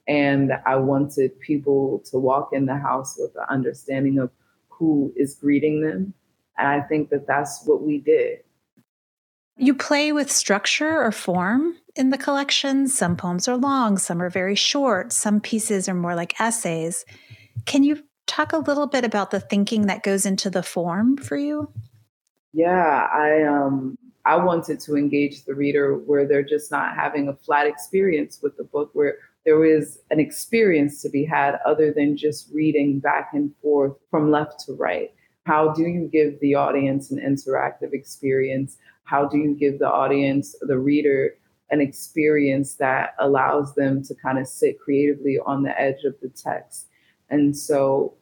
And 0.08 0.52
I 0.66 0.76
wanted 0.76 1.38
people 1.40 2.02
to 2.10 2.18
walk 2.18 2.50
in 2.52 2.66
the 2.66 2.76
house 2.76 3.16
with 3.18 3.34
the 3.34 3.48
understanding 3.50 4.18
of 4.18 4.30
who 4.68 5.12
is 5.16 5.34
greeting 5.34 5.82
them. 5.82 6.14
And 6.58 6.68
I 6.68 6.80
think 6.80 7.10
that 7.10 7.26
that's 7.26 7.64
what 7.64 7.82
we 7.82 7.98
did. 7.98 8.40
You 9.56 9.74
play 9.74 10.10
with 10.10 10.32
structure 10.32 11.02
or 11.02 11.12
form 11.12 11.76
in 11.94 12.10
the 12.10 12.18
collection. 12.18 12.88
Some 12.88 13.16
poems 13.16 13.46
are 13.46 13.56
long, 13.56 13.98
some 13.98 14.22
are 14.22 14.30
very 14.30 14.54
short, 14.54 15.12
some 15.12 15.40
pieces 15.40 15.88
are 15.88 15.94
more 15.94 16.14
like 16.14 16.40
essays. 16.40 17.04
Can 17.66 17.82
you 17.82 18.02
talk 18.26 18.52
a 18.52 18.58
little 18.58 18.86
bit 18.86 19.04
about 19.04 19.30
the 19.30 19.40
thinking 19.40 19.86
that 19.86 20.02
goes 20.02 20.24
into 20.24 20.48
the 20.48 20.62
form 20.62 21.16
for 21.16 21.36
you? 21.36 21.70
Yeah, 22.52 23.06
I 23.12 23.42
um 23.42 23.98
I 24.24 24.36
wanted 24.36 24.80
to 24.80 24.96
engage 24.96 25.44
the 25.44 25.54
reader 25.54 25.96
where 25.96 26.26
they're 26.26 26.42
just 26.42 26.70
not 26.70 26.94
having 26.94 27.28
a 27.28 27.34
flat 27.34 27.66
experience 27.66 28.40
with 28.42 28.56
the 28.56 28.64
book 28.64 28.90
where 28.92 29.16
there 29.44 29.64
is 29.64 30.00
an 30.10 30.20
experience 30.20 31.00
to 31.02 31.08
be 31.08 31.24
had 31.24 31.58
other 31.64 31.92
than 31.92 32.16
just 32.16 32.50
reading 32.52 32.98
back 32.98 33.30
and 33.32 33.52
forth 33.62 33.96
from 34.10 34.30
left 34.30 34.60
to 34.66 34.74
right. 34.74 35.12
How 35.46 35.72
do 35.72 35.82
you 35.82 36.08
give 36.12 36.38
the 36.40 36.54
audience 36.54 37.10
an 37.10 37.18
interactive 37.18 37.94
experience? 37.94 38.76
How 39.04 39.26
do 39.26 39.38
you 39.38 39.54
give 39.54 39.78
the 39.78 39.90
audience, 39.90 40.54
the 40.60 40.78
reader, 40.78 41.34
an 41.70 41.80
experience 41.80 42.74
that 42.74 43.14
allows 43.18 43.74
them 43.74 44.02
to 44.04 44.14
kind 44.14 44.38
of 44.38 44.46
sit 44.46 44.78
creatively 44.78 45.38
on 45.46 45.62
the 45.62 45.80
edge 45.80 46.04
of 46.04 46.14
the 46.20 46.28
text? 46.28 46.88
And 47.30 47.56
so, 47.56 48.14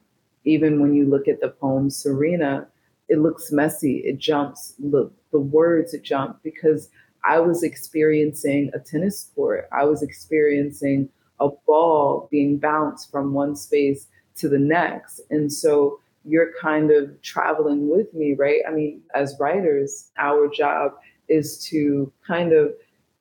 even 0.45 0.81
when 0.81 0.95
you 0.95 1.07
look 1.07 1.27
at 1.27 1.41
the 1.41 1.49
poem 1.49 1.91
Serena, 1.91 2.69
it 3.09 3.19
looks 3.19 3.51
messy, 3.51 3.99
it 3.99 4.19
jumps, 4.19 4.75
the, 4.79 5.11
the 5.33 5.41
words 5.41 5.95
it 5.95 6.03
jump 6.03 6.41
because 6.43 6.91
I 7.25 7.41
was 7.41 7.63
experiencing 7.63 8.71
a 8.75 8.79
tennis 8.79 9.31
court. 9.35 9.69
I 9.73 9.85
was 9.85 10.03
experiencing 10.03 11.09
a 11.41 11.49
ball 11.67 12.29
being 12.31 12.59
bounced 12.59 13.11
from 13.11 13.33
one 13.33 13.57
space 13.57 14.07
to 14.37 14.49
the 14.49 14.59
next. 14.59 15.21
And 15.31 15.53
so 15.53 16.01
you're 16.25 16.53
kind 16.61 16.91
of 16.91 17.21
traveling 17.23 17.89
with 17.89 18.13
me, 18.15 18.35
right? 18.35 18.61
I 18.69 18.73
mean, 18.73 19.03
as 19.15 19.37
writers, 19.41 20.11
our 20.19 20.49
job 20.49 20.93
is 21.29 21.59
to 21.67 22.13
kind 22.27 22.53
of 22.53 22.73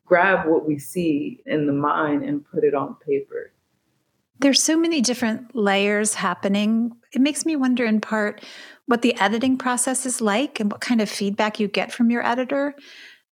grab 0.06 0.48
what 0.48 0.66
we 0.68 0.80
see 0.80 1.42
in 1.46 1.68
the 1.68 1.74
mind 1.74 2.24
and 2.24 2.46
put 2.50 2.64
it 2.64 2.74
on 2.74 2.96
paper. 3.06 3.52
There's 4.40 4.62
so 4.62 4.78
many 4.78 5.02
different 5.02 5.56
layers 5.56 6.14
happening. 6.14 6.92
It 7.12 7.22
makes 7.22 7.46
me 7.46 7.56
wonder, 7.56 7.86
in 7.86 8.00
part, 8.00 8.44
what 8.88 9.02
the 9.02 9.16
editing 9.20 9.58
process 9.58 10.06
is 10.06 10.22
like 10.22 10.60
and 10.60 10.72
what 10.72 10.82
kind 10.82 11.02
of 11.02 11.10
feedback 11.10 11.60
you 11.60 11.68
get 11.68 11.92
from 11.92 12.10
your 12.10 12.26
editor. 12.26 12.74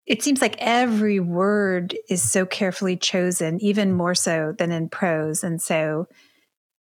It 0.06 0.22
seems 0.22 0.40
like 0.40 0.56
every 0.58 1.20
word 1.20 1.94
is 2.08 2.22
so 2.22 2.46
carefully 2.46 2.96
chosen, 2.96 3.60
even 3.60 3.92
more 3.92 4.14
so 4.14 4.54
than 4.56 4.72
in 4.72 4.88
prose. 4.88 5.44
And 5.44 5.60
so 5.60 6.06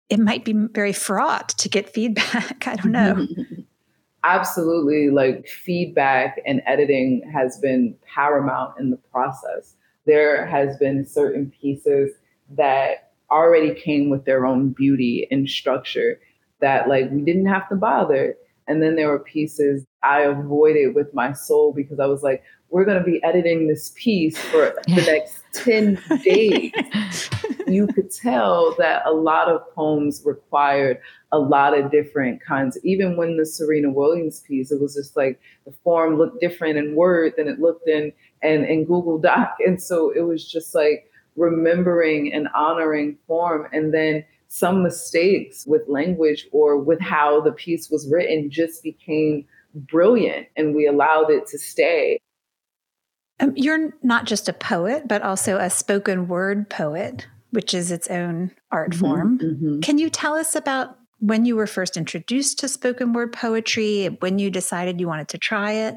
it 0.08 0.18
might 0.18 0.44
be 0.44 0.52
very 0.52 0.92
fraught 0.92 1.50
to 1.50 1.68
get 1.68 1.88
feedback. 1.88 2.66
I 2.66 2.76
don't 2.76 2.92
know. 2.92 3.26
Absolutely. 4.24 5.10
Like 5.10 5.46
feedback 5.46 6.40
and 6.44 6.60
editing 6.66 7.28
has 7.32 7.58
been 7.58 7.94
paramount 8.12 8.78
in 8.78 8.90
the 8.90 8.96
process. 8.96 9.74
There 10.04 10.46
has 10.46 10.76
been 10.78 11.06
certain 11.06 11.50
pieces 11.50 12.10
that 12.50 13.12
already 13.30 13.74
came 13.74 14.10
with 14.10 14.24
their 14.24 14.46
own 14.46 14.70
beauty 14.70 15.28
and 15.30 15.48
structure 15.48 16.18
that 16.60 16.88
like 16.88 17.10
we 17.10 17.20
didn't 17.22 17.46
have 17.46 17.68
to 17.68 17.76
bother. 17.76 18.34
And 18.68 18.82
then 18.82 18.96
there 18.96 19.08
were 19.08 19.18
pieces 19.18 19.84
I 20.02 20.20
avoided 20.20 20.94
with 20.94 21.12
my 21.14 21.32
soul 21.32 21.72
because 21.72 21.98
I 21.98 22.06
was 22.06 22.22
like, 22.22 22.42
we're 22.70 22.84
going 22.84 22.98
to 22.98 23.04
be 23.04 23.22
editing 23.24 23.66
this 23.66 23.92
piece 23.96 24.36
for 24.36 24.74
the 24.86 25.02
next 25.06 25.42
10 25.54 26.00
days. 26.22 26.72
you 27.66 27.86
could 27.86 28.10
tell 28.10 28.74
that 28.78 29.02
a 29.06 29.12
lot 29.12 29.48
of 29.48 29.62
poems 29.74 30.22
required 30.24 31.00
a 31.32 31.38
lot 31.38 31.76
of 31.76 31.90
different 31.90 32.44
kinds. 32.44 32.78
Even 32.84 33.16
when 33.16 33.36
the 33.36 33.46
Serena 33.46 33.90
Williams 33.90 34.40
piece, 34.40 34.70
it 34.70 34.80
was 34.80 34.94
just 34.94 35.16
like 35.16 35.40
the 35.66 35.72
form 35.82 36.16
looked 36.16 36.40
different 36.40 36.78
in 36.78 36.94
Word 36.94 37.34
than 37.36 37.48
it 37.48 37.58
looked 37.58 37.88
in 37.88 38.12
and 38.42 38.64
in 38.66 38.84
Google 38.84 39.18
Doc. 39.18 39.56
And 39.66 39.80
so 39.80 40.10
it 40.10 40.20
was 40.20 40.50
just 40.50 40.74
like 40.74 41.10
remembering 41.36 42.32
and 42.32 42.48
honoring 42.54 43.16
form. 43.26 43.66
And 43.72 43.94
then 43.94 44.24
some 44.48 44.82
mistakes 44.82 45.64
with 45.66 45.82
language 45.88 46.48
or 46.52 46.78
with 46.78 47.00
how 47.00 47.40
the 47.40 47.52
piece 47.52 47.90
was 47.90 48.08
written 48.10 48.50
just 48.50 48.82
became 48.82 49.44
brilliant 49.74 50.48
and 50.56 50.74
we 50.74 50.86
allowed 50.86 51.30
it 51.30 51.46
to 51.46 51.58
stay. 51.58 52.18
Um, 53.40 53.52
you're 53.54 53.90
not 54.02 54.24
just 54.24 54.48
a 54.48 54.52
poet, 54.52 55.06
but 55.06 55.22
also 55.22 55.58
a 55.58 55.70
spoken 55.70 56.26
word 56.26 56.68
poet, 56.68 57.28
which 57.50 57.72
is 57.72 57.90
its 57.90 58.08
own 58.08 58.50
art 58.72 58.90
mm-hmm, 58.90 59.00
form. 59.00 59.38
Mm-hmm. 59.38 59.80
Can 59.80 59.98
you 59.98 60.10
tell 60.10 60.34
us 60.34 60.56
about 60.56 60.96
when 61.20 61.44
you 61.44 61.54
were 61.54 61.66
first 61.66 61.96
introduced 61.96 62.58
to 62.60 62.68
spoken 62.68 63.12
word 63.12 63.32
poetry, 63.32 64.06
when 64.20 64.38
you 64.38 64.50
decided 64.50 65.00
you 65.00 65.06
wanted 65.06 65.28
to 65.28 65.38
try 65.38 65.72
it? 65.72 65.96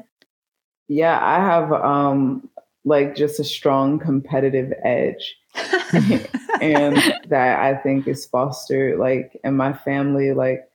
Yeah, 0.88 1.18
I 1.20 1.36
have 1.36 1.72
um 1.72 2.48
like 2.84 3.14
just 3.14 3.40
a 3.40 3.44
strong 3.44 3.98
competitive 3.98 4.72
edge. 4.84 5.36
and 6.60 6.96
that 7.28 7.60
I 7.60 7.76
think 7.82 8.08
is 8.08 8.24
fostered 8.26 8.98
like 8.98 9.38
in 9.44 9.56
my 9.56 9.72
family 9.72 10.32
like 10.32 10.68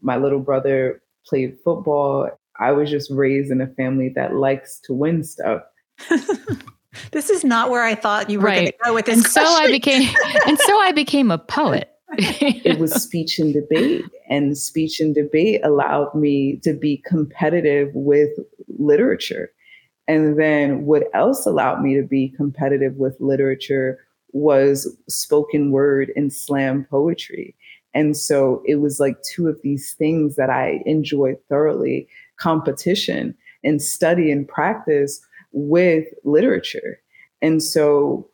my 0.00 0.16
little 0.16 0.40
brother 0.40 1.02
played 1.26 1.56
football. 1.64 2.30
I 2.58 2.72
was 2.72 2.90
just 2.90 3.10
raised 3.10 3.50
in 3.50 3.60
a 3.60 3.66
family 3.66 4.10
that 4.10 4.34
likes 4.34 4.78
to 4.80 4.94
win 4.94 5.24
stuff. 5.24 5.62
this 7.10 7.30
is 7.30 7.44
not 7.44 7.70
where 7.70 7.82
I 7.82 7.94
thought 7.94 8.30
you 8.30 8.38
were 8.40 8.46
right. 8.46 8.56
going 8.56 8.66
to 8.66 8.78
go 8.84 8.94
with 8.94 9.06
this. 9.06 9.16
And 9.16 9.24
question. 9.24 9.46
so 9.46 9.62
I 9.62 9.70
became 9.70 10.08
and 10.46 10.58
so 10.58 10.78
I 10.80 10.92
became 10.92 11.30
a 11.30 11.38
poet. 11.38 11.90
it 12.16 12.78
was 12.78 12.92
speech 12.94 13.40
and 13.40 13.52
debate 13.52 14.04
and 14.28 14.56
speech 14.56 15.00
and 15.00 15.14
debate 15.14 15.60
allowed 15.64 16.14
me 16.14 16.56
to 16.62 16.72
be 16.72 16.98
competitive 16.98 17.90
with 17.94 18.30
literature. 18.78 19.50
And 20.06 20.38
then 20.38 20.84
what 20.84 21.04
else 21.14 21.46
allowed 21.46 21.82
me 21.82 21.94
to 21.96 22.02
be 22.02 22.28
competitive 22.28 22.96
with 22.96 23.16
literature 23.20 23.98
was 24.34 24.94
spoken 25.08 25.70
word 25.70 26.12
and 26.16 26.32
slam 26.32 26.84
poetry. 26.90 27.54
And 27.94 28.16
so 28.16 28.62
it 28.66 28.76
was 28.76 29.00
like 29.00 29.16
two 29.22 29.48
of 29.48 29.58
these 29.62 29.94
things 29.94 30.34
that 30.34 30.50
I 30.50 30.82
enjoyed 30.84 31.38
thoroughly 31.48 32.08
competition 32.36 33.34
and 33.62 33.80
study 33.80 34.30
and 34.32 34.46
practice 34.46 35.24
with 35.52 36.06
literature. 36.24 37.00
And 37.40 37.62
so 37.62 38.28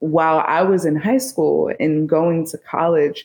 while 0.00 0.44
I 0.46 0.62
was 0.62 0.84
in 0.84 0.96
high 0.96 1.18
school 1.18 1.72
and 1.80 2.06
going 2.06 2.46
to 2.48 2.58
college, 2.58 3.24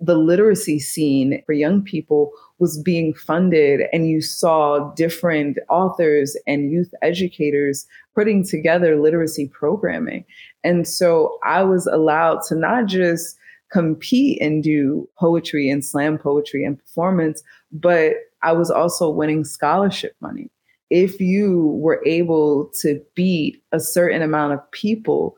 the 0.00 0.16
literacy 0.16 0.78
scene 0.78 1.42
for 1.46 1.54
young 1.54 1.82
people 1.82 2.30
was 2.58 2.80
being 2.82 3.14
funded, 3.14 3.82
and 3.92 4.08
you 4.08 4.20
saw 4.20 4.92
different 4.94 5.58
authors 5.68 6.36
and 6.46 6.70
youth 6.70 6.92
educators 7.02 7.86
putting 8.14 8.44
together 8.44 9.00
literacy 9.00 9.48
programming. 9.48 10.24
And 10.64 10.86
so 10.86 11.38
I 11.44 11.62
was 11.62 11.86
allowed 11.86 12.42
to 12.48 12.54
not 12.54 12.86
just 12.86 13.36
compete 13.70 14.40
and 14.40 14.62
do 14.62 15.08
poetry 15.18 15.68
and 15.68 15.84
slam 15.84 16.18
poetry 16.18 16.64
and 16.64 16.78
performance, 16.78 17.42
but 17.72 18.14
I 18.42 18.52
was 18.52 18.70
also 18.70 19.10
winning 19.10 19.44
scholarship 19.44 20.14
money. 20.20 20.50
If 20.90 21.20
you 21.20 21.78
were 21.80 22.02
able 22.06 22.70
to 22.80 23.00
beat 23.14 23.62
a 23.72 23.80
certain 23.80 24.22
amount 24.22 24.54
of 24.54 24.70
people 24.70 25.36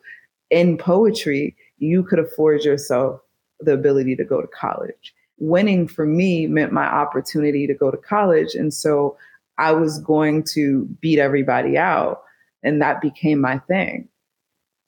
in 0.50 0.78
poetry, 0.78 1.56
you 1.78 2.04
could 2.04 2.18
afford 2.18 2.64
yourself 2.64 3.20
the 3.60 3.72
ability 3.72 4.16
to 4.16 4.24
go 4.24 4.40
to 4.40 4.46
college. 4.48 5.14
Winning 5.38 5.88
for 5.88 6.06
me 6.06 6.46
meant 6.46 6.72
my 6.72 6.84
opportunity 6.84 7.66
to 7.66 7.74
go 7.74 7.90
to 7.90 7.96
college. 7.96 8.54
And 8.54 8.72
so 8.72 9.16
I 9.58 9.72
was 9.72 9.98
going 9.98 10.44
to 10.54 10.86
beat 11.00 11.18
everybody 11.18 11.76
out. 11.76 12.22
And 12.62 12.80
that 12.82 13.00
became 13.00 13.40
my 13.40 13.58
thing. 13.58 14.08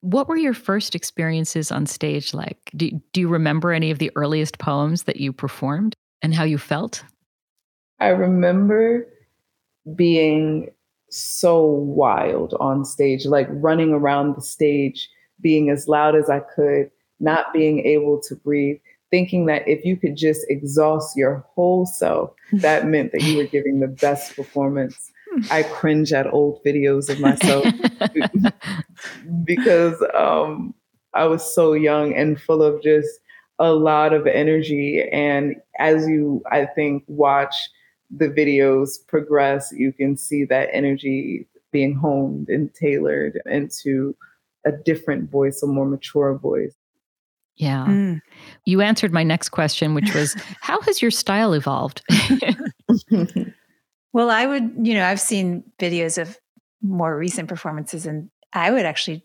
What 0.03 0.29
were 0.29 0.37
your 0.37 0.53
first 0.53 0.95
experiences 0.95 1.71
on 1.71 1.87
stage 1.87 2.35
like? 2.35 2.71
Do, 2.77 2.91
do 3.13 3.21
you 3.21 3.29
remember 3.29 3.73
any 3.73 3.91
of 3.91 3.99
the 3.99 4.11
earliest 4.17 4.59
poems 4.59 5.05
that 5.05 5.19
you 5.19 5.33
performed 5.33 5.95
and 6.23 6.35
how 6.35 6.43
you 6.45 6.59
felt? 6.59 7.05
I 8.01 8.09
remember 8.09 9.07
being 9.95 10.71
so 11.09 11.65
wild 11.65 12.55
on 12.59 12.85
stage, 12.85 13.27
like 13.27 13.47
running 13.51 13.93
around 13.93 14.35
the 14.35 14.43
stage, 14.43 15.09
being 15.41 15.71
as 15.71 15.87
loud 15.87 16.17
as 16.17 16.29
I 16.29 16.41
could, 16.41 16.91
not 17.21 17.53
being 17.53 17.87
able 17.87 18.21
to 18.23 18.35
breathe, 18.35 18.79
thinking 19.13 19.47
that 19.47 19.69
if 19.69 19.85
you 19.85 19.97
could 19.97 20.17
just 20.17 20.45
exhaust 20.49 21.17
your 21.17 21.45
whole 21.55 21.87
self, 21.87 22.33
that 22.55 22.87
meant 22.87 23.13
that 23.13 23.23
you 23.23 23.37
were 23.37 23.45
giving 23.45 23.79
the 23.79 23.87
best 23.87 24.35
performance. 24.35 25.12
I 25.51 25.63
cringe 25.63 26.13
at 26.13 26.33
old 26.33 26.63
videos 26.65 27.09
of 27.09 27.21
myself 27.21 27.65
because 29.45 30.03
um, 30.15 30.75
I 31.15 31.25
was 31.27 31.55
so 31.55 31.73
young 31.73 32.15
and 32.15 32.41
full 32.41 32.63
of 32.63 32.83
just 32.83 33.09
a 33.59 33.73
lot 33.73 34.13
of 34.13 34.27
energy. 34.27 35.03
And 35.13 35.57
as 35.79 36.07
you, 36.09 36.43
I 36.51 36.67
think, 36.67 37.05
watch 37.07 37.55
the 38.11 38.29
videos 38.29 38.99
progress, 39.07 39.73
you 39.77 39.93
can 39.93 40.17
see 40.17 40.45
that 40.45 40.69
energy 40.73 41.47
being 41.71 41.95
honed 41.95 42.49
and 42.49 42.73
tailored 42.75 43.41
into 43.47 44.15
a 44.65 44.73
different 44.73 45.31
voice, 45.31 45.63
a 45.63 45.67
more 45.67 45.87
mature 45.87 46.37
voice. 46.37 46.75
Yeah. 47.57 47.87
Mm. 47.87 48.21
You 48.65 48.81
answered 48.81 49.13
my 49.13 49.23
next 49.23 49.51
question, 49.51 49.95
which 49.95 50.15
was 50.15 50.35
how 50.61 50.81
has 50.83 51.03
your 51.03 51.11
style 51.11 51.53
evolved? 51.53 52.03
well, 54.13 54.31
I 54.31 54.47
would, 54.47 54.75
you 54.83 54.95
know, 54.95 55.05
I've 55.05 55.21
seen 55.21 55.65
videos 55.79 56.21
of 56.21 56.39
more 56.83 57.17
recent 57.17 57.49
performances 57.49 58.07
and 58.07 58.31
I 58.53 58.71
would 58.71 58.85
actually 58.85 59.25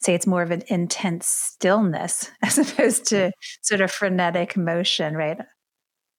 say 0.00 0.14
it's 0.14 0.26
more 0.26 0.42
of 0.42 0.50
an 0.50 0.62
intense 0.68 1.26
stillness 1.26 2.30
as 2.42 2.58
opposed 2.58 3.06
to 3.06 3.32
sort 3.62 3.80
of 3.80 3.90
frenetic 3.90 4.56
motion, 4.56 5.16
right? 5.16 5.38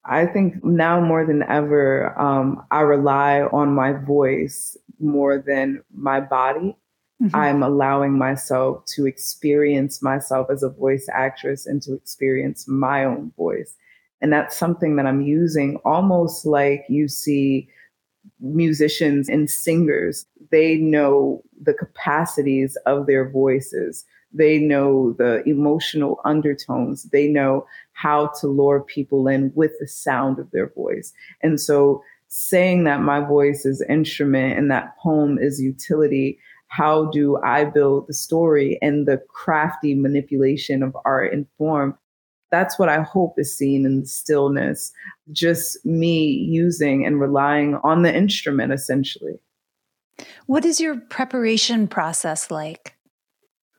I 0.04 0.26
think 0.26 0.64
now 0.64 1.00
more 1.00 1.26
than 1.26 1.42
ever, 1.42 2.18
um, 2.18 2.64
I 2.70 2.80
rely 2.80 3.42
on 3.42 3.74
my 3.74 3.92
voice 3.92 4.76
more 4.98 5.38
than 5.38 5.82
my 5.94 6.20
body. 6.20 6.76
Mm-hmm. 7.22 7.36
I'm 7.36 7.62
allowing 7.62 8.16
myself 8.16 8.86
to 8.94 9.06
experience 9.06 10.02
myself 10.02 10.48
as 10.50 10.62
a 10.62 10.70
voice 10.70 11.06
actress 11.12 11.66
and 11.66 11.82
to 11.82 11.92
experience 11.92 12.66
my 12.66 13.04
own 13.04 13.32
voice. 13.36 13.76
And 14.22 14.32
that's 14.32 14.56
something 14.56 14.96
that 14.96 15.06
I'm 15.06 15.20
using 15.20 15.76
almost 15.84 16.46
like 16.46 16.84
you 16.88 17.08
see 17.08 17.68
musicians 18.40 19.28
and 19.28 19.50
singers. 19.50 20.26
They 20.50 20.76
know 20.76 21.42
the 21.62 21.74
capacities 21.74 22.76
of 22.86 23.06
their 23.06 23.28
voices. 23.28 24.04
They 24.32 24.58
know 24.58 25.12
the 25.18 25.42
emotional 25.46 26.20
undertones. 26.24 27.04
They 27.04 27.28
know 27.28 27.66
how 27.92 28.28
to 28.40 28.46
lure 28.46 28.80
people 28.80 29.28
in 29.28 29.52
with 29.54 29.72
the 29.80 29.88
sound 29.88 30.38
of 30.38 30.50
their 30.52 30.70
voice. 30.70 31.12
And 31.42 31.60
so 31.60 32.02
saying 32.28 32.84
that 32.84 33.02
my 33.02 33.20
voice 33.20 33.66
is 33.66 33.82
instrument 33.82 34.56
and 34.56 34.70
that 34.70 34.96
poem 34.98 35.38
is 35.38 35.60
utility, 35.60 36.38
how 36.68 37.06
do 37.06 37.36
I 37.42 37.64
build 37.64 38.06
the 38.06 38.14
story 38.14 38.78
and 38.80 39.06
the 39.06 39.20
crafty 39.28 39.96
manipulation 39.96 40.84
of 40.84 40.96
art 41.04 41.32
and 41.32 41.46
form? 41.58 41.98
That's 42.52 42.78
what 42.78 42.88
I 42.88 43.02
hope 43.02 43.34
is 43.38 43.56
seen 43.56 43.84
in 43.84 44.00
the 44.00 44.06
stillness. 44.06 44.92
Just 45.32 45.84
me 45.84 46.26
using 46.26 47.04
and 47.06 47.20
relying 47.20 47.76
on 47.82 48.02
the 48.02 48.14
instrument 48.14 48.72
essentially. 48.72 49.38
What 50.46 50.64
is 50.64 50.80
your 50.80 50.96
preparation 50.96 51.88
process 51.88 52.50
like? 52.50 52.96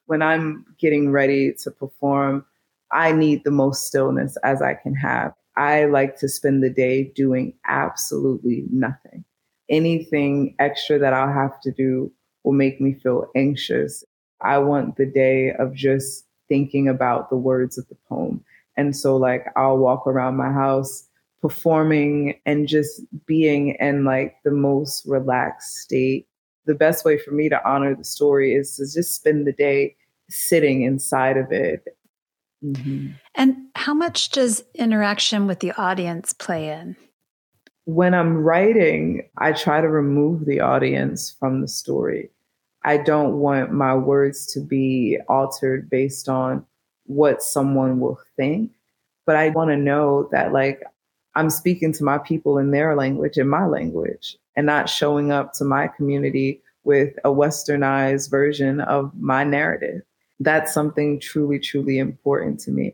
When 0.06 0.22
I'm 0.22 0.66
getting 0.80 1.12
ready 1.12 1.54
to 1.64 1.72
perform, 1.72 2.46
I 2.92 3.12
need 3.12 3.44
the 3.44 3.52
most 3.52 3.88
stillness 3.88 4.38
as 4.44 4.62
I 4.62 4.74
can 4.74 4.96
have. 4.96 5.34
I 5.56 5.86
like 5.86 6.18
to 6.18 6.30
spend 6.30 6.64
the 6.64 6.70
day 6.70 7.12
doing 7.16 7.54
absolutely 7.68 8.66
nothing. 8.72 9.24
Anything 9.70 10.56
extra 10.60 11.00
that 11.00 11.14
I'll 11.14 11.34
have 11.34 11.60
to 11.62 11.72
do 11.72 12.12
will 12.44 12.54
make 12.54 12.82
me 12.82 12.94
feel 12.94 13.30
anxious. 13.36 14.04
I 14.42 14.58
want 14.58 14.98
the 14.98 15.06
day 15.06 15.52
of 15.52 15.74
just 15.74 16.26
thinking 16.50 16.88
about 16.88 17.30
the 17.30 17.38
words 17.38 17.78
of 17.78 17.88
the 17.88 17.98
poem. 18.10 18.44
And 18.76 18.96
so, 18.96 19.16
like, 19.18 19.46
I'll 19.56 19.78
walk 19.78 20.08
around 20.08 20.36
my 20.36 20.52
house 20.52 21.08
performing 21.42 22.40
and 22.46 22.68
just 22.68 23.02
being 23.26 23.76
in 23.80 24.06
like 24.06 24.36
the 24.44 24.52
most 24.52 25.06
relaxed 25.06 25.78
state. 25.78 26.28
The 26.66 26.76
best 26.76 27.04
way 27.04 27.18
for 27.18 27.32
me 27.32 27.50
to 27.50 27.68
honor 27.68 27.96
the 27.96 28.04
story 28.04 28.54
is 28.54 28.76
to 28.76 28.84
just 28.84 29.16
spend 29.16 29.48
the 29.48 29.52
day 29.52 29.96
sitting 30.30 30.84
inside 30.84 31.38
of 31.38 31.52
it 31.52 31.84
Mm-hmm. 32.64 33.08
And 33.36 33.58
how 33.76 33.94
much 33.94 34.30
does 34.30 34.64
interaction 34.76 35.48
with 35.48 35.60
the 35.60 35.72
audience 35.74 36.34
play 36.34 36.70
in? 36.70 36.96
When 37.86 38.14
I'm 38.14 38.38
writing, 38.38 39.28
I 39.38 39.54
try 39.54 39.82
to 39.82 39.90
remove 39.90 40.46
the 40.46 40.60
audience 40.60 41.36
from 41.40 41.62
the 41.62 41.68
story. 41.68 42.30
I 42.84 42.98
don't 42.98 43.40
want 43.40 43.72
my 43.72 43.96
words 43.96 44.46
to 44.54 44.60
be 44.60 45.18
altered 45.28 45.90
based 45.90 46.30
on 46.30 46.66
what 47.06 47.42
someone 47.42 48.00
will 48.00 48.20
think, 48.38 48.72
but 49.26 49.36
I 49.36 49.50
want 49.50 49.72
to 49.72 49.78
know 49.78 50.30
that, 50.32 50.54
like, 50.54 50.84
I'm 51.36 51.50
speaking 51.50 51.94
to 51.94 52.04
my 52.04 52.18
people 52.18 52.58
in 52.58 52.72
their 52.72 52.96
language, 52.96 53.38
in 53.38 53.48
my 53.48 53.66
language, 53.66 54.38
and 54.56 54.66
not 54.66 54.90
showing 54.90 55.32
up 55.32 55.54
to 55.54 55.66
my 55.66 55.88
community 55.88 56.62
with 56.84 57.14
a 57.24 57.30
westernized 57.30 58.30
version 58.30 58.82
of 58.82 59.12
my 59.16 59.44
narrative 59.44 60.02
that's 60.42 60.74
something 60.74 61.20
truly, 61.20 61.60
truly 61.60 62.00
important 62.00 62.60
to 62.62 62.72
me. 62.72 62.94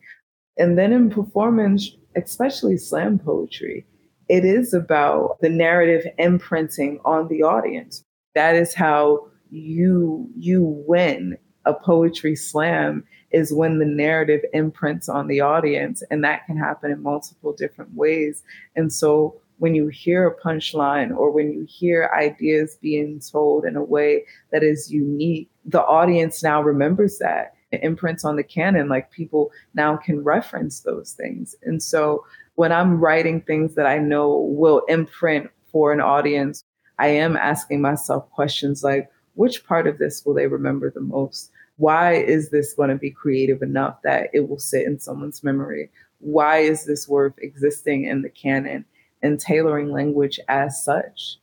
And 0.58 0.78
then 0.78 0.92
in 0.92 1.10
performance, 1.10 1.90
especially 2.16 2.78
slam 2.78 3.20
poetry, 3.20 3.86
it 4.28 4.44
is 4.44 4.74
about 4.74 5.38
the 5.42 5.50
narrative 5.50 6.06
imprinting 6.18 7.00
on 7.06 7.30
the 7.30 7.44
audience. 7.44 8.04
That 8.36 8.56
is 8.56 8.74
how 8.74 9.28
you 9.50 10.30
you 10.38 10.62
win 10.86 11.38
a 11.66 11.74
poetry 11.74 12.36
slam 12.36 13.06
is 13.32 13.54
when 13.54 13.80
the 13.80 13.86
narrative 13.86 14.42
imprints 14.54 15.10
on 15.10 15.28
the 15.28 15.42
audience 15.42 16.04
and 16.10 16.24
that 16.24 16.46
can 16.46 16.58
happen 16.58 16.92
in 16.92 17.02
multiple 17.04 17.54
different 17.54 17.94
ways. 17.94 18.44
And 18.76 18.92
so 18.92 19.40
when 19.58 19.76
you 19.76 19.88
hear 19.88 20.28
a 20.28 20.40
punchline 20.40 21.16
or 21.16 21.32
when 21.32 21.52
you 21.52 21.66
hear 21.68 22.12
ideas 22.16 22.78
being 22.82 23.20
told 23.20 23.66
in 23.66 23.76
a 23.76 23.84
way 23.84 24.24
that 24.52 24.64
is 24.64 24.92
unique, 24.92 25.50
the 25.66 25.84
audience 25.84 26.44
now 26.44 26.62
remembers 26.62 27.18
that. 27.18 27.54
It 27.72 27.84
imprints 27.84 28.24
on 28.24 28.38
the 28.38 28.44
canon, 28.44 28.88
like 28.88 29.12
people 29.12 29.52
now 29.74 29.98
can 29.98 30.24
reference 30.24 30.82
those 30.82 31.12
things. 31.12 31.54
And 31.64 31.84
so 31.84 32.26
when 32.56 32.72
I'm 32.72 33.00
writing 33.00 33.42
things 33.42 33.76
that 33.76 33.86
I 33.86 33.98
know 33.98 34.38
will 34.38 34.84
imprint 34.88 35.50
for 35.72 35.92
an 35.92 36.00
audience, 36.00 36.64
I 36.98 37.08
am 37.08 37.36
asking 37.36 37.82
myself 37.82 38.30
questions 38.32 38.84
like, 38.84 39.10
which 39.34 39.66
part 39.66 39.86
of 39.86 39.98
this 39.98 40.26
will 40.26 40.34
they 40.34 40.48
remember 40.48 40.90
the 40.90 41.02
most? 41.02 41.52
Why 41.78 42.14
is 42.14 42.50
this 42.50 42.74
going 42.74 42.90
to 42.90 42.96
be 42.96 43.12
creative 43.12 43.62
enough 43.62 44.02
that 44.04 44.30
it 44.34 44.50
will 44.50 44.60
sit 44.60 44.86
in 44.86 45.00
someone's 45.00 45.44
memory? 45.44 45.90
Why 46.20 46.60
is 46.60 46.86
this 46.86 47.08
worth 47.08 47.34
existing 47.40 48.06
in 48.06 48.22
the 48.24 48.30
canon? 48.30 48.86
and 49.22 49.40
tailoring 49.40 49.92
language 49.92 50.40
as 50.48 50.84
such. 50.84 51.38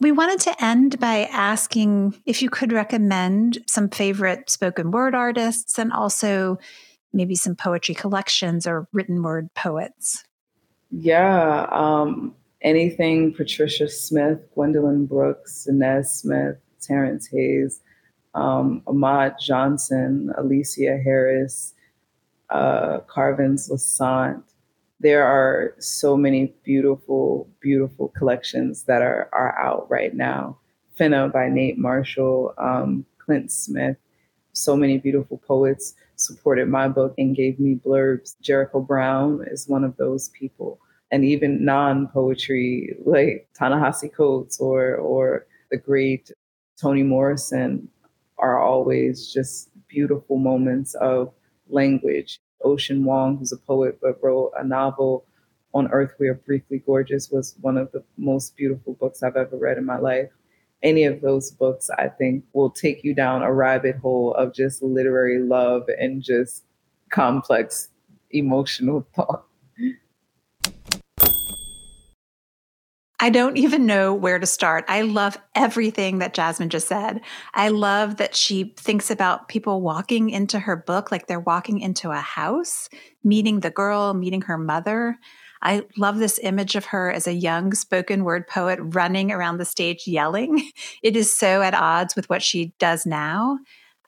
We 0.00 0.12
wanted 0.12 0.40
to 0.40 0.64
end 0.64 1.00
by 1.00 1.24
asking 1.32 2.20
if 2.24 2.40
you 2.40 2.50
could 2.50 2.72
recommend 2.72 3.58
some 3.66 3.88
favorite 3.88 4.48
spoken 4.48 4.90
word 4.90 5.14
artists 5.14 5.78
and 5.78 5.92
also 5.92 6.58
maybe 7.12 7.34
some 7.34 7.56
poetry 7.56 7.94
collections 7.94 8.66
or 8.66 8.86
written 8.92 9.22
word 9.22 9.52
poets. 9.54 10.24
Yeah, 10.90 11.66
um, 11.72 12.34
anything 12.62 13.34
Patricia 13.34 13.88
Smith, 13.88 14.38
Gwendolyn 14.54 15.06
Brooks, 15.06 15.66
Danez 15.68 16.06
Smith, 16.06 16.58
Terrence 16.80 17.26
Hayes, 17.32 17.80
um, 18.34 18.82
Ahmad 18.86 19.36
Johnson, 19.40 20.32
Alicia 20.36 20.98
Harris, 21.02 21.74
uh, 22.50 22.98
Carvens 23.06 23.70
Lissaint, 23.70 24.42
there 25.00 25.24
are 25.24 25.74
so 25.78 26.16
many 26.16 26.54
beautiful, 26.64 27.48
beautiful 27.60 28.08
collections 28.08 28.84
that 28.84 29.02
are 29.02 29.28
are 29.32 29.56
out 29.58 29.88
right 29.90 30.14
now. 30.14 30.58
Finna 30.98 31.32
by 31.32 31.48
Nate 31.48 31.78
Marshall, 31.78 32.52
um, 32.58 33.06
Clint 33.18 33.52
Smith, 33.52 33.96
so 34.52 34.76
many 34.76 34.98
beautiful 34.98 35.38
poets 35.38 35.94
supported 36.16 36.68
my 36.68 36.88
book 36.88 37.14
and 37.16 37.36
gave 37.36 37.60
me 37.60 37.76
blurbs. 37.76 38.34
Jericho 38.40 38.80
Brown 38.80 39.44
is 39.48 39.68
one 39.68 39.84
of 39.84 39.96
those 39.96 40.30
people. 40.30 40.80
And 41.10 41.24
even 41.24 41.64
non-poetry 41.64 42.96
like 43.06 43.48
Ta-Nehisi 43.56 44.12
Coates 44.12 44.58
or 44.60 44.96
or 44.96 45.46
the 45.70 45.76
great 45.76 46.32
Toni 46.78 47.02
Morrison 47.02 47.88
are 48.38 48.60
always 48.60 49.32
just 49.32 49.70
beautiful 49.88 50.38
moments 50.38 50.94
of 50.94 51.32
language 51.68 52.40
Ocean 52.62 53.04
Vuong, 53.04 53.38
who's 53.38 53.52
a 53.52 53.56
poet 53.56 53.98
but 54.00 54.22
wrote 54.22 54.52
a 54.58 54.64
novel 54.64 55.24
on 55.74 55.88
Earth 55.88 56.14
We 56.18 56.28
Are 56.28 56.34
Briefly 56.34 56.82
Gorgeous, 56.84 57.30
was 57.30 57.54
one 57.60 57.76
of 57.76 57.92
the 57.92 58.02
most 58.16 58.56
beautiful 58.56 58.94
books 58.94 59.22
I've 59.22 59.36
ever 59.36 59.56
read 59.56 59.78
in 59.78 59.84
my 59.84 59.98
life. 59.98 60.30
Any 60.82 61.04
of 61.04 61.20
those 61.20 61.50
books, 61.50 61.90
I 61.98 62.08
think, 62.08 62.44
will 62.52 62.70
take 62.70 63.04
you 63.04 63.14
down 63.14 63.42
a 63.42 63.52
rabbit 63.52 63.96
hole 63.96 64.34
of 64.34 64.54
just 64.54 64.82
literary 64.82 65.40
love 65.40 65.88
and 66.00 66.22
just 66.22 66.64
complex 67.10 67.88
emotional 68.30 69.06
thought. 69.14 69.44
I 73.20 73.30
don't 73.30 73.56
even 73.56 73.84
know 73.84 74.14
where 74.14 74.38
to 74.38 74.46
start. 74.46 74.84
I 74.86 75.02
love 75.02 75.36
everything 75.56 76.18
that 76.18 76.34
Jasmine 76.34 76.68
just 76.68 76.86
said. 76.86 77.20
I 77.52 77.68
love 77.68 78.16
that 78.18 78.36
she 78.36 78.74
thinks 78.76 79.10
about 79.10 79.48
people 79.48 79.80
walking 79.80 80.30
into 80.30 80.60
her 80.60 80.76
book 80.76 81.10
like 81.10 81.26
they're 81.26 81.40
walking 81.40 81.80
into 81.80 82.12
a 82.12 82.20
house, 82.20 82.88
meeting 83.24 83.60
the 83.60 83.70
girl, 83.70 84.14
meeting 84.14 84.42
her 84.42 84.56
mother. 84.56 85.18
I 85.62 85.82
love 85.96 86.18
this 86.18 86.38
image 86.44 86.76
of 86.76 86.86
her 86.86 87.10
as 87.10 87.26
a 87.26 87.32
young 87.32 87.74
spoken 87.74 88.22
word 88.22 88.46
poet 88.46 88.78
running 88.80 89.32
around 89.32 89.58
the 89.58 89.64
stage 89.64 90.06
yelling. 90.06 90.70
It 91.02 91.16
is 91.16 91.34
so 91.34 91.62
at 91.62 91.74
odds 91.74 92.14
with 92.14 92.28
what 92.30 92.42
she 92.42 92.72
does 92.78 93.04
now. 93.04 93.58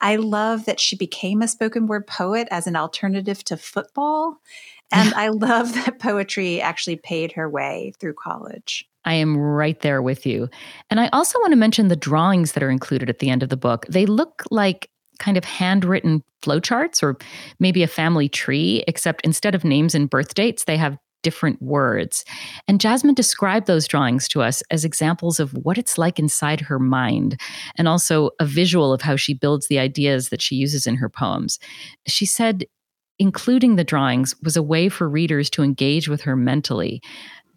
I 0.00 0.16
love 0.16 0.66
that 0.66 0.80
she 0.80 0.96
became 0.96 1.42
a 1.42 1.48
spoken 1.48 1.86
word 1.86 2.06
poet 2.06 2.46
as 2.50 2.66
an 2.66 2.76
alternative 2.76 3.42
to 3.44 3.56
football. 3.56 4.36
And 4.92 5.12
I 5.16 5.28
love 5.28 5.74
that 5.74 5.98
poetry 5.98 6.60
actually 6.60 6.96
paid 6.96 7.32
her 7.32 7.48
way 7.50 7.92
through 7.98 8.14
college. 8.14 8.89
I 9.04 9.14
am 9.14 9.36
right 9.36 9.80
there 9.80 10.02
with 10.02 10.26
you. 10.26 10.48
And 10.90 11.00
I 11.00 11.08
also 11.12 11.38
want 11.40 11.52
to 11.52 11.56
mention 11.56 11.88
the 11.88 11.96
drawings 11.96 12.52
that 12.52 12.62
are 12.62 12.70
included 12.70 13.08
at 13.08 13.18
the 13.18 13.30
end 13.30 13.42
of 13.42 13.48
the 13.48 13.56
book. 13.56 13.86
They 13.88 14.06
look 14.06 14.44
like 14.50 14.90
kind 15.18 15.36
of 15.36 15.44
handwritten 15.44 16.22
flowcharts 16.42 17.02
or 17.02 17.16
maybe 17.58 17.82
a 17.82 17.88
family 17.88 18.28
tree, 18.28 18.82
except 18.88 19.24
instead 19.24 19.54
of 19.54 19.64
names 19.64 19.94
and 19.94 20.08
birth 20.08 20.34
dates, 20.34 20.64
they 20.64 20.76
have 20.76 20.96
different 21.22 21.60
words. 21.60 22.24
And 22.66 22.80
Jasmine 22.80 23.14
described 23.14 23.66
those 23.66 23.86
drawings 23.86 24.26
to 24.28 24.42
us 24.42 24.62
as 24.70 24.84
examples 24.84 25.38
of 25.38 25.52
what 25.52 25.76
it's 25.76 25.98
like 25.98 26.18
inside 26.18 26.62
her 26.62 26.78
mind, 26.78 27.38
and 27.76 27.86
also 27.86 28.30
a 28.40 28.46
visual 28.46 28.92
of 28.92 29.02
how 29.02 29.16
she 29.16 29.34
builds 29.34 29.68
the 29.68 29.78
ideas 29.78 30.30
that 30.30 30.40
she 30.40 30.54
uses 30.54 30.86
in 30.86 30.96
her 30.96 31.10
poems. 31.10 31.58
She 32.06 32.24
said, 32.24 32.64
including 33.18 33.76
the 33.76 33.84
drawings 33.84 34.34
was 34.42 34.56
a 34.56 34.62
way 34.62 34.88
for 34.88 35.06
readers 35.06 35.50
to 35.50 35.62
engage 35.62 36.08
with 36.08 36.22
her 36.22 36.36
mentally. 36.36 37.02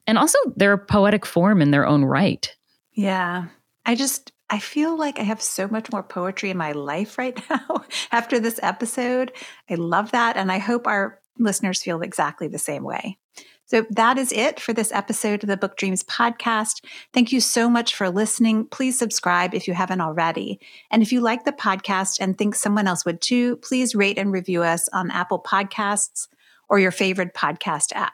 And 0.05 0.17
also, 0.17 0.37
they're 0.55 0.73
a 0.73 0.77
poetic 0.77 1.25
form 1.25 1.61
in 1.61 1.71
their 1.71 1.85
own 1.85 2.03
right. 2.03 2.53
Yeah. 2.93 3.45
I 3.85 3.95
just, 3.95 4.31
I 4.49 4.59
feel 4.59 4.97
like 4.97 5.19
I 5.19 5.23
have 5.23 5.41
so 5.41 5.67
much 5.67 5.91
more 5.91 6.03
poetry 6.03 6.49
in 6.49 6.57
my 6.57 6.73
life 6.73 7.17
right 7.17 7.39
now 7.49 7.83
after 8.11 8.39
this 8.39 8.59
episode. 8.61 9.31
I 9.69 9.75
love 9.75 10.11
that. 10.11 10.37
And 10.37 10.51
I 10.51 10.57
hope 10.57 10.87
our 10.87 11.19
listeners 11.39 11.81
feel 11.81 12.01
exactly 12.01 12.47
the 12.47 12.59
same 12.59 12.83
way. 12.83 13.17
So 13.65 13.85
that 13.91 14.17
is 14.17 14.31
it 14.31 14.59
for 14.59 14.73
this 14.73 14.91
episode 14.91 15.41
of 15.43 15.49
the 15.49 15.57
Book 15.57 15.77
Dreams 15.77 16.03
podcast. 16.03 16.83
Thank 17.13 17.31
you 17.31 17.39
so 17.39 17.69
much 17.69 17.95
for 17.95 18.09
listening. 18.09 18.67
Please 18.67 18.99
subscribe 18.99 19.55
if 19.55 19.67
you 19.67 19.73
haven't 19.73 20.01
already. 20.01 20.59
And 20.91 21.01
if 21.01 21.11
you 21.11 21.21
like 21.21 21.45
the 21.45 21.53
podcast 21.53 22.17
and 22.19 22.37
think 22.37 22.55
someone 22.55 22.87
else 22.87 23.05
would 23.05 23.21
too, 23.21 23.55
please 23.57 23.95
rate 23.95 24.17
and 24.17 24.31
review 24.31 24.63
us 24.63 24.89
on 24.89 25.09
Apple 25.11 25.41
Podcasts 25.41 26.27
or 26.69 26.77
your 26.77 26.91
favorite 26.91 27.33
podcast 27.33 27.93
app. 27.93 28.13